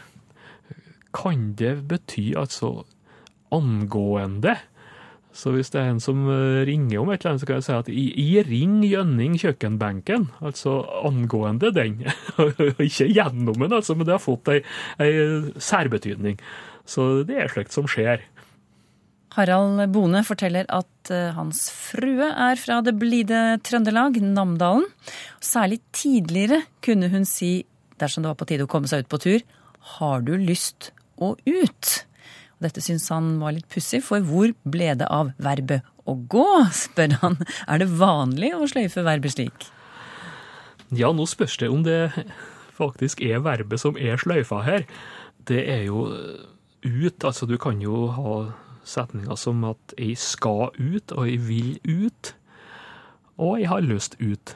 kan 1.16 1.54
det 1.56 1.78
bety 1.88 2.34
altså 2.36 2.82
angående. 3.56 4.58
Så 5.32 5.54
hvis 5.56 5.72
det 5.72 5.80
er 5.80 5.94
en 5.94 6.02
som 6.04 6.26
eh, 6.28 6.64
ringer 6.68 7.00
om 7.00 7.12
et 7.12 7.22
eller 7.22 7.34
annet, 7.34 7.44
så 7.44 7.48
kan 7.48 7.60
jeg 7.60 7.68
si 7.68 7.76
at 7.78 7.92
i, 7.92 8.26
ring 8.48 8.82
Jønning 8.84 9.38
kjøkkenbenken, 9.40 10.28
altså 10.44 10.82
angående 11.08 11.72
den. 11.76 12.02
Ikke 12.88 13.08
gjennom 13.08 13.56
den, 13.56 13.72
altså, 13.72 13.96
men 13.96 14.08
det 14.08 14.18
har 14.18 14.24
fått 14.24 14.52
ei, 14.52 14.60
ei 15.00 15.14
særbetydning. 15.56 16.42
Så 16.84 17.24
det 17.28 17.40
er 17.40 17.52
slikt 17.54 17.76
som 17.76 17.88
skjer. 17.90 18.26
Harald 19.38 19.80
Bone 19.96 20.26
forteller 20.28 20.68
at 20.68 21.12
eh, 21.14 21.32
hans 21.38 21.70
frue 21.72 22.28
er 22.28 22.60
fra 22.60 22.82
det 22.84 22.98
blide 23.00 23.62
Trøndelag, 23.64 24.20
Namdalen. 24.20 24.84
Særlig 25.40 25.80
tidligere 25.96 26.66
kunne 26.84 27.12
hun 27.14 27.24
si, 27.28 27.62
dersom 28.02 28.26
det 28.26 28.34
var 28.34 28.40
på 28.42 28.50
tide 28.50 28.68
å 28.68 28.72
komme 28.72 28.92
seg 28.92 29.06
ut 29.06 29.12
på 29.12 29.22
tur, 29.24 29.46
har 29.98 30.28
du 30.28 30.36
lyst 30.36 30.92
å 31.22 31.38
ut? 31.48 31.94
Dette 32.62 32.84
syns 32.84 33.08
han 33.10 33.36
var 33.42 33.56
litt 33.56 33.70
pussig, 33.72 34.04
for 34.06 34.22
hvor 34.26 34.54
ble 34.70 34.94
det 35.00 35.08
av 35.10 35.34
verbet 35.42 35.86
å 36.06 36.16
gå, 36.30 36.48
spør 36.76 37.18
han. 37.24 37.38
Er 37.68 37.82
det 37.82 37.90
vanlig 37.98 38.54
å 38.58 38.68
sløyfe 38.70 39.06
verbet 39.06 39.36
slik? 39.36 39.70
Ja, 40.94 41.12
nå 41.16 41.26
spørs 41.30 41.58
det 41.62 41.72
om 41.72 41.86
det 41.88 42.12
faktisk 42.78 43.22
er 43.24 43.44
verbet 43.46 43.82
som 43.82 43.98
er 43.98 44.20
sløyfa 44.22 44.62
her. 44.66 44.86
Det 45.48 45.62
er 45.72 45.86
jo 45.88 46.06
ut, 46.84 47.24
altså 47.24 47.48
du 47.50 47.58
kan 47.62 47.82
jo 47.82 48.08
ha 48.14 48.36
setninger 48.88 49.38
som 49.38 49.62
at 49.70 49.94
jeg 49.98 50.18
skal 50.20 50.72
ut, 50.78 51.14
og 51.14 51.30
jeg 51.30 51.42
vil 51.48 51.78
ut, 51.86 52.34
og 53.42 53.60
jeg 53.62 53.70
har 53.72 53.86
lyst 53.86 54.18
ut. 54.22 54.56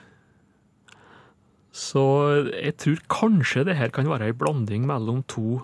Så 1.75 2.03
jeg 2.53 2.77
tror 2.81 3.01
kanskje 3.11 3.65
det 3.67 3.77
her 3.79 3.91
kan 3.93 4.09
være 4.09 4.29
ei 4.29 4.35
blanding 4.37 4.85
mellom 4.87 5.23
to 5.27 5.61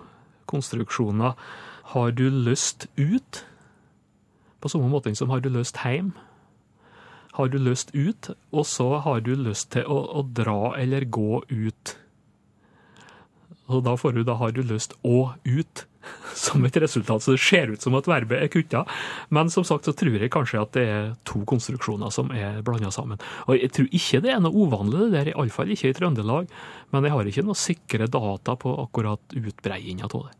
konstruksjoner. 0.50 1.38
Har 1.82 2.12
du 2.14 2.28
lyst 2.30 2.86
ut? 2.96 3.44
På 4.62 4.70
samme 4.70 4.88
måte 4.88 5.14
som 5.18 5.30
har 5.30 5.42
du 5.42 5.50
lyst 5.50 5.82
hjem? 5.82 6.12
Har 7.32 7.48
du 7.48 7.58
lyst 7.58 7.90
ut, 7.94 8.28
og 8.52 8.66
så 8.68 8.98
har 9.00 9.22
du 9.24 9.32
lyst 9.34 9.72
til 9.72 9.88
å, 9.88 9.98
å 10.20 10.22
dra 10.22 10.74
eller 10.78 11.08
gå 11.08 11.42
ut. 11.48 11.96
Og 13.72 13.80
da 13.86 13.96
får 13.96 14.12
du 14.12 14.22
da 14.28 14.36
har 14.36 14.52
du 14.52 14.60
lyst 14.66 14.94
å 15.02 15.32
ut 15.48 15.86
som 16.34 16.64
et 16.64 16.76
resultat. 16.76 17.22
Så 17.22 17.34
det 17.34 17.42
ser 17.42 17.72
ut 17.72 17.82
som 17.82 17.96
at 17.98 18.08
verbet 18.10 18.42
er 18.42 18.50
kutta. 18.52 18.84
Men 19.30 19.50
som 19.50 19.64
sagt 19.64 19.88
så 19.88 19.94
tror 19.96 20.18
jeg 20.18 20.32
kanskje 20.34 20.60
at 20.60 20.76
det 20.76 20.84
er 20.90 21.08
to 21.28 21.42
konstruksjoner 21.48 22.12
som 22.14 22.32
er 22.36 22.60
blanda 22.66 22.92
sammen. 22.94 23.20
Og 23.46 23.56
jeg 23.58 23.72
tror 23.74 23.90
ikke 23.90 24.22
det 24.24 24.34
er 24.34 24.44
noe 24.44 24.66
uvanlig, 24.66 25.06
det 25.06 25.10
der, 25.16 25.32
iallfall 25.32 25.72
ikke 25.72 25.92
i 25.92 25.96
Trøndelag. 25.96 26.52
Men 26.92 27.08
jeg 27.08 27.16
har 27.16 27.32
ikke 27.32 27.46
noe 27.46 27.58
sikre 27.58 28.10
data 28.10 28.56
på 28.60 28.76
akkurat 28.84 29.38
utbreiinga 29.38 30.10
av 30.10 30.28
det. 30.28 30.38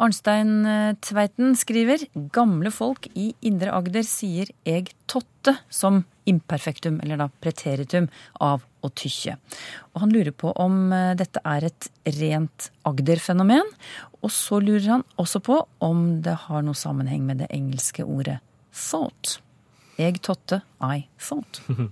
Arnstein 0.00 0.64
eh, 0.64 0.94
Tveiten 1.04 1.52
skriver 1.58 2.06
gamle 2.32 2.72
folk 2.72 3.10
i 3.12 3.30
Indre 3.44 3.74
Agder 3.76 4.04
sier 4.06 4.48
'eg 4.64 4.94
totte' 5.10 5.58
som 5.68 6.04
imperfektum, 6.24 7.00
eller 7.02 7.20
da 7.20 7.26
preteritum, 7.42 8.08
av 8.40 8.64
å 8.80 8.88
tykke. 8.88 9.36
Og 9.92 10.00
han 10.00 10.14
lurer 10.14 10.32
på 10.32 10.54
om 10.56 10.92
eh, 10.92 11.12
dette 11.20 11.42
er 11.44 11.68
et 11.68 11.90
rent 12.16 12.70
Agder-fenomen. 12.88 13.68
Og 14.24 14.32
så 14.32 14.60
lurer 14.64 14.88
han 14.88 15.04
også 15.20 15.42
på 15.44 15.58
om 15.84 16.22
det 16.24 16.36
har 16.46 16.64
noe 16.64 16.78
sammenheng 16.78 17.26
med 17.28 17.44
det 17.44 17.50
engelske 17.52 18.06
ordet 18.06 18.40
'thought'. 18.72 19.38
Eg 20.00 20.22
totte, 20.24 20.62
I 20.80 21.08
thought. 21.18 21.60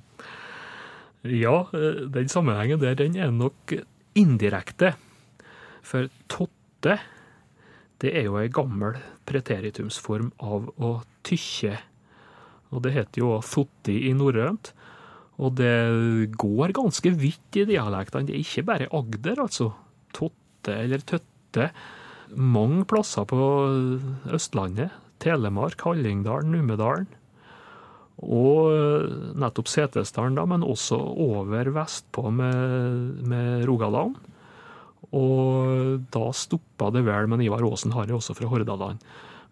Ja, 1.28 1.66
eh, 1.74 2.06
den 2.08 2.28
sammenhengen 2.30 2.80
der, 2.80 2.94
den 2.94 3.16
er 3.18 3.32
nok 3.34 3.74
indirekte. 4.14 4.94
For 5.82 6.08
totte 6.30 7.00
det 8.02 8.12
er 8.14 8.28
jo 8.28 8.38
ei 8.38 8.50
gammel 8.52 8.98
preteritumsform 9.26 10.30
av 10.38 10.68
å 10.78 10.92
tykke. 11.26 11.74
Og 12.70 12.84
det 12.84 12.94
heter 12.94 13.24
jo 13.24 13.32
thotti 13.42 13.96
i 14.08 14.14
norrønt. 14.16 14.72
Og 15.38 15.54
det 15.58 16.30
går 16.38 16.74
ganske 16.76 17.12
vidt 17.14 17.58
i 17.58 17.66
dialektene. 17.68 18.28
Det 18.28 18.36
er 18.36 18.44
ikke 18.44 18.66
bare 18.68 18.90
Agder, 18.94 19.42
altså. 19.44 19.70
Totte 20.14 20.74
eller 20.74 21.02
tøtte. 21.06 21.70
Mange 22.34 22.84
plasser 22.90 23.26
på 23.28 23.38
Østlandet. 24.34 24.94
Telemark, 25.22 25.80
Hallingdalen, 25.82 26.52
Numedalen. 26.54 27.08
Og 28.18 29.34
nettopp 29.38 29.70
Setesdalen, 29.70 30.38
da, 30.38 30.44
men 30.50 30.66
også 30.66 30.98
over 30.98 31.70
vestpå 31.74 32.30
med, 32.34 33.22
med 33.30 33.66
Rogaland. 33.70 34.18
Og 35.16 36.04
da 36.12 36.28
stoppa 36.36 36.90
det 36.92 37.04
vel, 37.06 37.28
men 37.30 37.40
Ivar 37.40 37.64
Aasen 37.64 37.94
har 37.96 38.08
det 38.08 38.16
også 38.16 38.36
fra 38.36 38.50
Hordaland. 38.50 39.00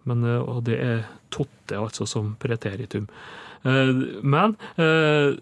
Men, 0.07 0.25
eh, 0.25 0.40
og 0.40 0.64
det 0.69 0.79
er 0.81 1.05
totte, 1.35 1.77
altså, 1.79 2.07
som 2.09 2.35
preteritum. 2.40 3.09
Eh, 3.66 3.92
men 4.23 4.57
eh, 4.81 5.37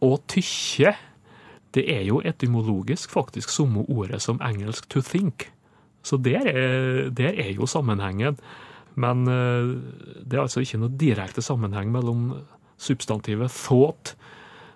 å 0.00 0.10
tykke, 0.30 0.94
det 1.74 1.86
er 1.90 2.04
jo 2.08 2.20
etymologisk 2.26 3.12
faktisk 3.14 3.52
samme 3.54 3.84
ordet 3.88 4.20
som 4.22 4.40
engelsk 4.42 4.88
'to 4.88 5.00
think'. 5.00 5.50
Så 6.02 6.16
der 6.16 6.46
er, 6.48 7.10
der 7.10 7.34
er 7.36 7.52
jo 7.52 7.66
sammenhengen. 7.66 8.38
Men 8.96 9.24
det 9.24 10.34
er 10.34 10.42
altså 10.42 10.60
ikke 10.60 10.80
noe 10.80 10.96
direkte 10.98 11.42
sammenheng 11.42 11.92
mellom 11.92 12.42
substantivet 12.78 13.50
'thought' 13.50 14.16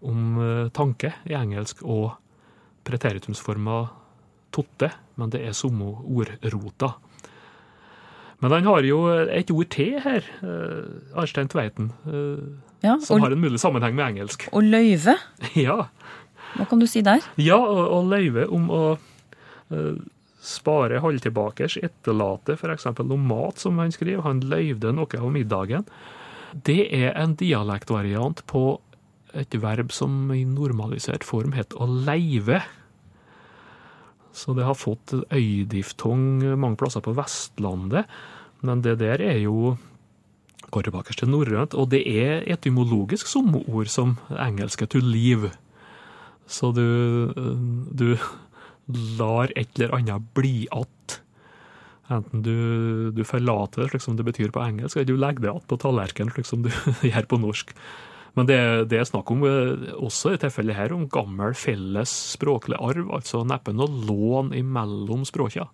om 0.02 0.70
tanke 0.70 1.14
i 1.26 1.34
engelsk 1.34 1.82
og 1.82 2.12
preteritumsforma 2.84 3.88
totte, 4.54 4.90
men 5.20 5.32
det 5.34 5.42
er 5.44 5.56
samme 5.56 5.90
ordrota. 6.04 6.94
Men 8.42 8.52
han 8.52 8.66
har 8.68 8.86
jo 8.86 9.00
et 9.32 9.50
ord 9.54 9.70
til 9.72 9.98
her, 10.04 10.26
uh, 10.44 11.18
Arstein 11.20 11.48
Tveiten, 11.48 11.92
uh, 12.04 12.40
ja, 12.84 12.98
som 13.00 13.22
har 13.24 13.32
en 13.32 13.40
mulig 13.40 13.60
sammenheng 13.62 13.94
med 13.96 14.10
engelsk. 14.12 14.48
Og 14.52 14.66
løyve? 14.66 15.16
Ja. 15.66 15.86
Hva 16.54 16.66
kan 16.70 16.78
du 16.78 16.86
si 16.86 17.00
der? 17.02 17.24
Ja, 17.40 17.56
og, 17.58 17.86
og 17.96 18.10
løyve 18.12 18.44
om 18.52 18.68
å 18.70 18.82
uh, 18.94 19.94
spare, 20.44 21.00
holde 21.02 21.24
tilbake, 21.24 21.70
etterlate 21.80 22.58
f.eks. 22.58 22.86
noe 23.00 23.18
mat, 23.20 23.62
som 23.62 23.80
han 23.80 23.94
skriver. 23.94 24.22
Han 24.26 24.44
løyvde 24.44 24.92
noe 24.94 25.20
av 25.20 25.32
middagen. 25.34 25.88
Det 26.54 26.84
er 26.94 27.14
en 27.18 27.34
dialektvariant 27.40 28.44
på 28.50 28.66
et 29.34 29.56
verb 29.58 29.90
som 29.92 30.28
i 30.30 30.44
normalisert 30.46 31.24
form 31.26 31.56
heter 31.56 31.80
å 31.82 31.88
leive. 31.88 32.60
Så 34.34 34.54
det 34.56 34.66
har 34.66 34.74
fått 34.74 35.14
øydiftong 35.30 36.42
mange 36.58 36.78
plasser 36.80 37.04
på 37.04 37.14
Vestlandet. 37.14 38.10
Men 38.64 38.82
det 38.82 38.98
der 39.02 39.22
er 39.22 39.38
jo 39.44 39.76
går 40.74 40.88
tilbake 40.88 41.14
til 41.14 41.30
norrønt, 41.30 41.74
og 41.78 41.90
det 41.92 42.02
er 42.02 42.42
etymologisk 42.50 43.28
samme 43.30 43.62
ord 43.68 43.90
som 43.92 44.16
engelske 44.30 44.86
'to 44.86 44.98
live'. 44.98 45.52
Så 46.46 46.72
du, 46.74 47.32
du 47.92 48.18
lar 49.18 49.48
et 49.56 49.68
eller 49.78 49.94
annet 49.94 50.34
bli 50.34 50.66
att. 50.70 51.20
Enten 52.10 52.42
du, 52.42 53.10
du 53.12 53.24
forlater 53.24 53.82
det, 53.82 53.90
slik 53.90 54.02
som 54.02 54.16
det 54.16 54.24
betyr 54.24 54.50
på 54.50 54.60
engelsk, 54.60 54.96
eller 54.96 55.06
du 55.06 55.16
legger 55.16 55.40
det 55.40 55.50
att 55.56 55.68
på 55.68 55.76
tallerkenen, 55.76 56.32
slik 56.32 56.46
som 56.46 56.62
du 56.62 56.70
gjør 57.02 57.24
på 57.26 57.38
norsk. 57.40 57.72
Men 58.34 58.48
det, 58.50 58.58
det 58.90 58.98
er 58.98 59.06
snakk 59.06 59.30
om, 59.30 59.44
også 59.94 60.34
i 60.34 60.42
tilfellet 60.42 60.78
her, 60.78 60.94
om 60.96 61.06
gammel 61.10 61.54
felles 61.58 62.10
språklig 62.34 62.80
arv, 62.82 63.08
altså 63.14 63.44
neppe 63.46 63.74
noe 63.74 63.90
lån 64.08 64.52
imellom 64.58 65.22
språkene. 65.28 65.70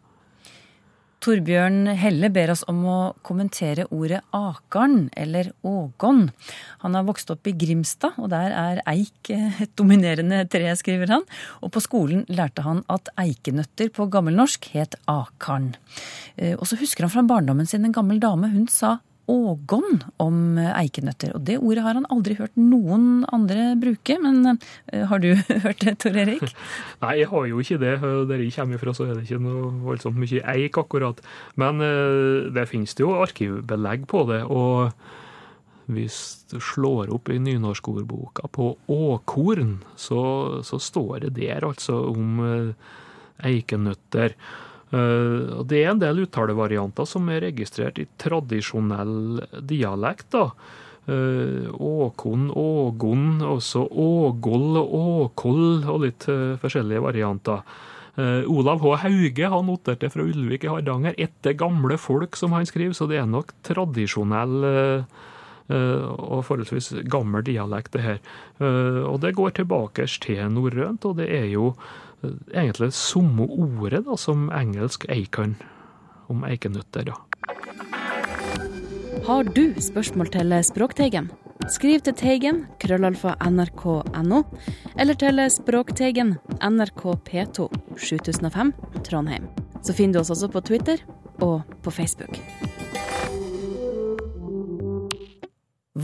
Torbjørn 1.20 1.84
Helle 2.00 2.30
ber 2.32 2.48
oss 2.54 2.62
om 2.70 2.78
å 2.88 2.98
kommentere 3.26 3.84
ordet 3.92 4.22
Akarn, 4.32 5.10
eller 5.12 5.50
ågon. 5.68 6.30
Han 6.80 6.96
har 6.96 7.04
vokst 7.04 7.28
opp 7.32 7.50
i 7.50 7.52
Grimstad, 7.60 8.16
og 8.16 8.30
der 8.32 8.54
er 8.56 8.80
eik 8.88 9.28
et 9.34 9.74
dominerende 9.76 10.46
tre, 10.48 10.70
skriver 10.80 11.12
han. 11.12 11.26
Og 11.60 11.74
på 11.74 11.82
skolen 11.84 12.24
lærte 12.32 12.64
han 12.64 12.80
at 12.88 13.12
eikenøtter 13.20 13.92
på 13.92 14.08
gammelnorsk 14.12 14.70
het 14.72 14.96
Akarn. 15.12 15.74
Og 16.56 16.64
så 16.64 16.80
husker 16.80 17.04
han 17.04 17.12
fra 17.12 17.26
barndommen 17.28 17.68
sin 17.68 17.84
en 17.84 17.96
gammel 17.96 18.22
dame. 18.22 18.48
Hun 18.56 18.64
sa 18.72 18.96
ågon 19.30 20.02
om 20.22 20.58
eikenøtter. 20.58 21.34
Og 21.38 21.44
det 21.46 21.60
ordet 21.60 21.84
har 21.86 21.96
han 21.98 22.08
aldri 22.12 22.36
hørt 22.38 22.56
noen 22.58 23.24
andre 23.30 23.70
bruke. 23.80 24.18
Men 24.22 24.58
har 24.90 25.22
du 25.22 25.30
hørt 25.66 25.84
det, 25.86 25.96
Tor 26.02 26.18
Erik? 26.18 26.50
Nei, 27.04 27.14
jeg 27.22 27.30
har 27.30 27.48
jo 27.50 27.62
ikke 27.62 27.80
det. 27.82 27.94
Der 28.30 28.44
jeg 28.44 28.56
kommer 28.58 28.82
fra, 28.82 28.96
så 28.96 29.06
er 29.06 29.14
det 29.16 29.26
ikke 29.28 29.42
noe 29.44 29.70
voldsomt 29.86 30.20
mye 30.20 30.44
eik, 30.54 30.78
akkurat. 30.80 31.22
Men 31.60 31.82
det 32.54 32.68
finnes 32.70 32.94
det 32.96 33.06
jo 33.06 33.16
arkivbelegg 33.22 34.06
på 34.10 34.24
det. 34.30 34.42
Og 34.50 34.90
hvis 35.90 36.18
du 36.50 36.58
slår 36.62 37.10
opp 37.14 37.30
i 37.32 37.38
nynorskordboka 37.42 38.50
på 38.54 38.72
åkorn, 38.90 39.78
så, 39.98 40.22
så 40.66 40.78
står 40.82 41.26
det 41.26 41.36
der 41.40 41.66
altså 41.66 41.98
om 42.12 42.42
eikenøtter. 43.46 44.36
Uh, 44.90 45.62
det 45.70 45.84
er 45.84 45.92
en 45.92 46.02
del 46.02 46.24
uttalevarianter 46.24 47.06
som 47.06 47.28
er 47.30 47.44
registrert 47.46 48.00
i 48.02 48.08
tradisjonell 48.20 49.42
dialekt. 49.62 50.32
da. 50.34 50.50
Uh, 51.10 51.70
åkon, 51.74 52.50
ågon, 52.54 53.40
også 53.46 53.86
ågol 53.88 54.76
og 54.82 54.90
åkoll 55.24 55.86
og 55.88 56.04
litt 56.04 56.26
uh, 56.30 56.58
forskjellige 56.60 57.06
varianter. 57.06 57.64
Olav 58.20 58.82
H. 58.82 58.90
Hauge 59.00 59.48
har 59.48 59.62
notert 59.64 60.02
det 60.02 60.10
fra 60.12 60.24
Ulvik 60.26 60.66
i 60.66 60.68
Hardanger. 60.68 61.14
Etter 61.16 61.54
gamle 61.56 61.96
folk, 61.96 62.34
som 62.36 62.52
han 62.52 62.66
skriver, 62.68 62.92
så 62.92 63.06
det 63.08 63.16
er 63.16 63.28
nok 63.30 63.54
tradisjonell 63.64 64.66
og 65.70 66.42
forholdsvis 66.44 66.90
gammel 67.08 67.46
dialekt, 67.46 67.94
det 67.94 68.02
her. 68.04 68.18
Og 69.06 69.22
det 69.22 69.30
går 69.38 69.54
tilbake 69.56 70.04
til 70.20 70.42
norrønt, 70.52 71.06
og 71.06 71.16
det 71.22 71.30
er 71.32 71.46
jo 71.54 71.70
egentlig 72.22 72.92
samme 72.96 73.46
ordet 73.48 74.04
da, 74.06 74.16
som 74.20 74.48
engelsk 74.54 75.06
eikon, 75.12 75.56
om 76.30 76.44
eikenøtter. 76.46 77.12
Har 79.26 79.50
du 79.54 79.64
spørsmål 79.82 80.30
til 80.32 80.54
Språkteigen? 80.64 81.30
Skriv 81.68 82.00
til 82.00 82.16
Teigen, 82.16 82.62
krøllalfa 82.80 83.34
nrk.no, 83.44 84.42
eller 84.96 85.18
til 85.20 85.42
Språkteigen, 85.52 86.38
NRK 86.64 87.04
P2, 87.28 87.68
7005, 88.00 88.72
Trondheim. 89.04 89.50
Så 89.84 89.96
finner 89.96 90.18
du 90.18 90.22
oss 90.24 90.32
også 90.32 90.48
på 90.52 90.64
Twitter 90.64 91.04
og 91.40 91.60
på 91.84 91.92
Facebook. 91.92 92.40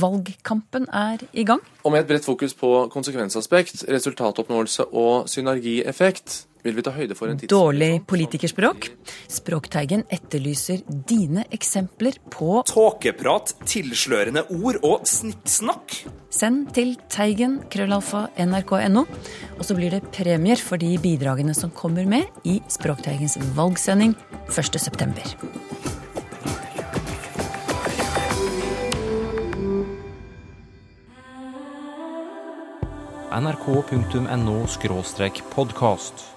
Valgkampen 0.00 0.88
er 0.92 1.24
i 1.32 1.46
gang. 1.48 1.62
Og 1.84 1.94
med 1.94 2.04
et 2.04 2.10
bredt 2.10 2.26
fokus 2.26 2.54
på 2.56 2.72
konsekvensaspekt, 2.92 3.86
resultatoppnåelse 3.90 4.90
og 4.92 5.30
synergieffekt, 5.30 6.44
vil 6.66 6.76
vi 6.76 6.84
ta 6.84 6.92
høyde 6.94 7.16
for 7.18 7.30
en 7.30 7.38
tids... 7.38 7.50
Dårlig 7.52 8.02
politikerspråk. 8.10 8.88
Språkteigen 9.30 10.04
etterlyser 10.12 10.82
dine 11.08 11.46
eksempler 11.54 12.18
på 12.32 12.62
Tåkeprat, 12.66 13.54
tilslørende 13.68 14.46
ord 14.56 14.80
og 14.86 15.06
snikksnakk. 15.10 16.00
Send 16.36 16.72
til 16.76 16.96
teigen 17.12 17.60
krøllalfa 17.72 18.26
nrk.no, 18.42 19.06
og 19.56 19.62
så 19.64 19.76
blir 19.78 19.94
det 19.94 20.02
premier 20.14 20.60
for 20.60 20.80
de 20.82 20.96
bidragene 21.02 21.54
som 21.56 21.72
kommer 21.74 22.08
med 22.08 22.26
i 22.44 22.58
Språkteigens 22.72 23.38
valgsending 23.56 24.16
1.9. 24.50 26.05
nrk.no 33.30 34.66
podkast. 35.42 36.35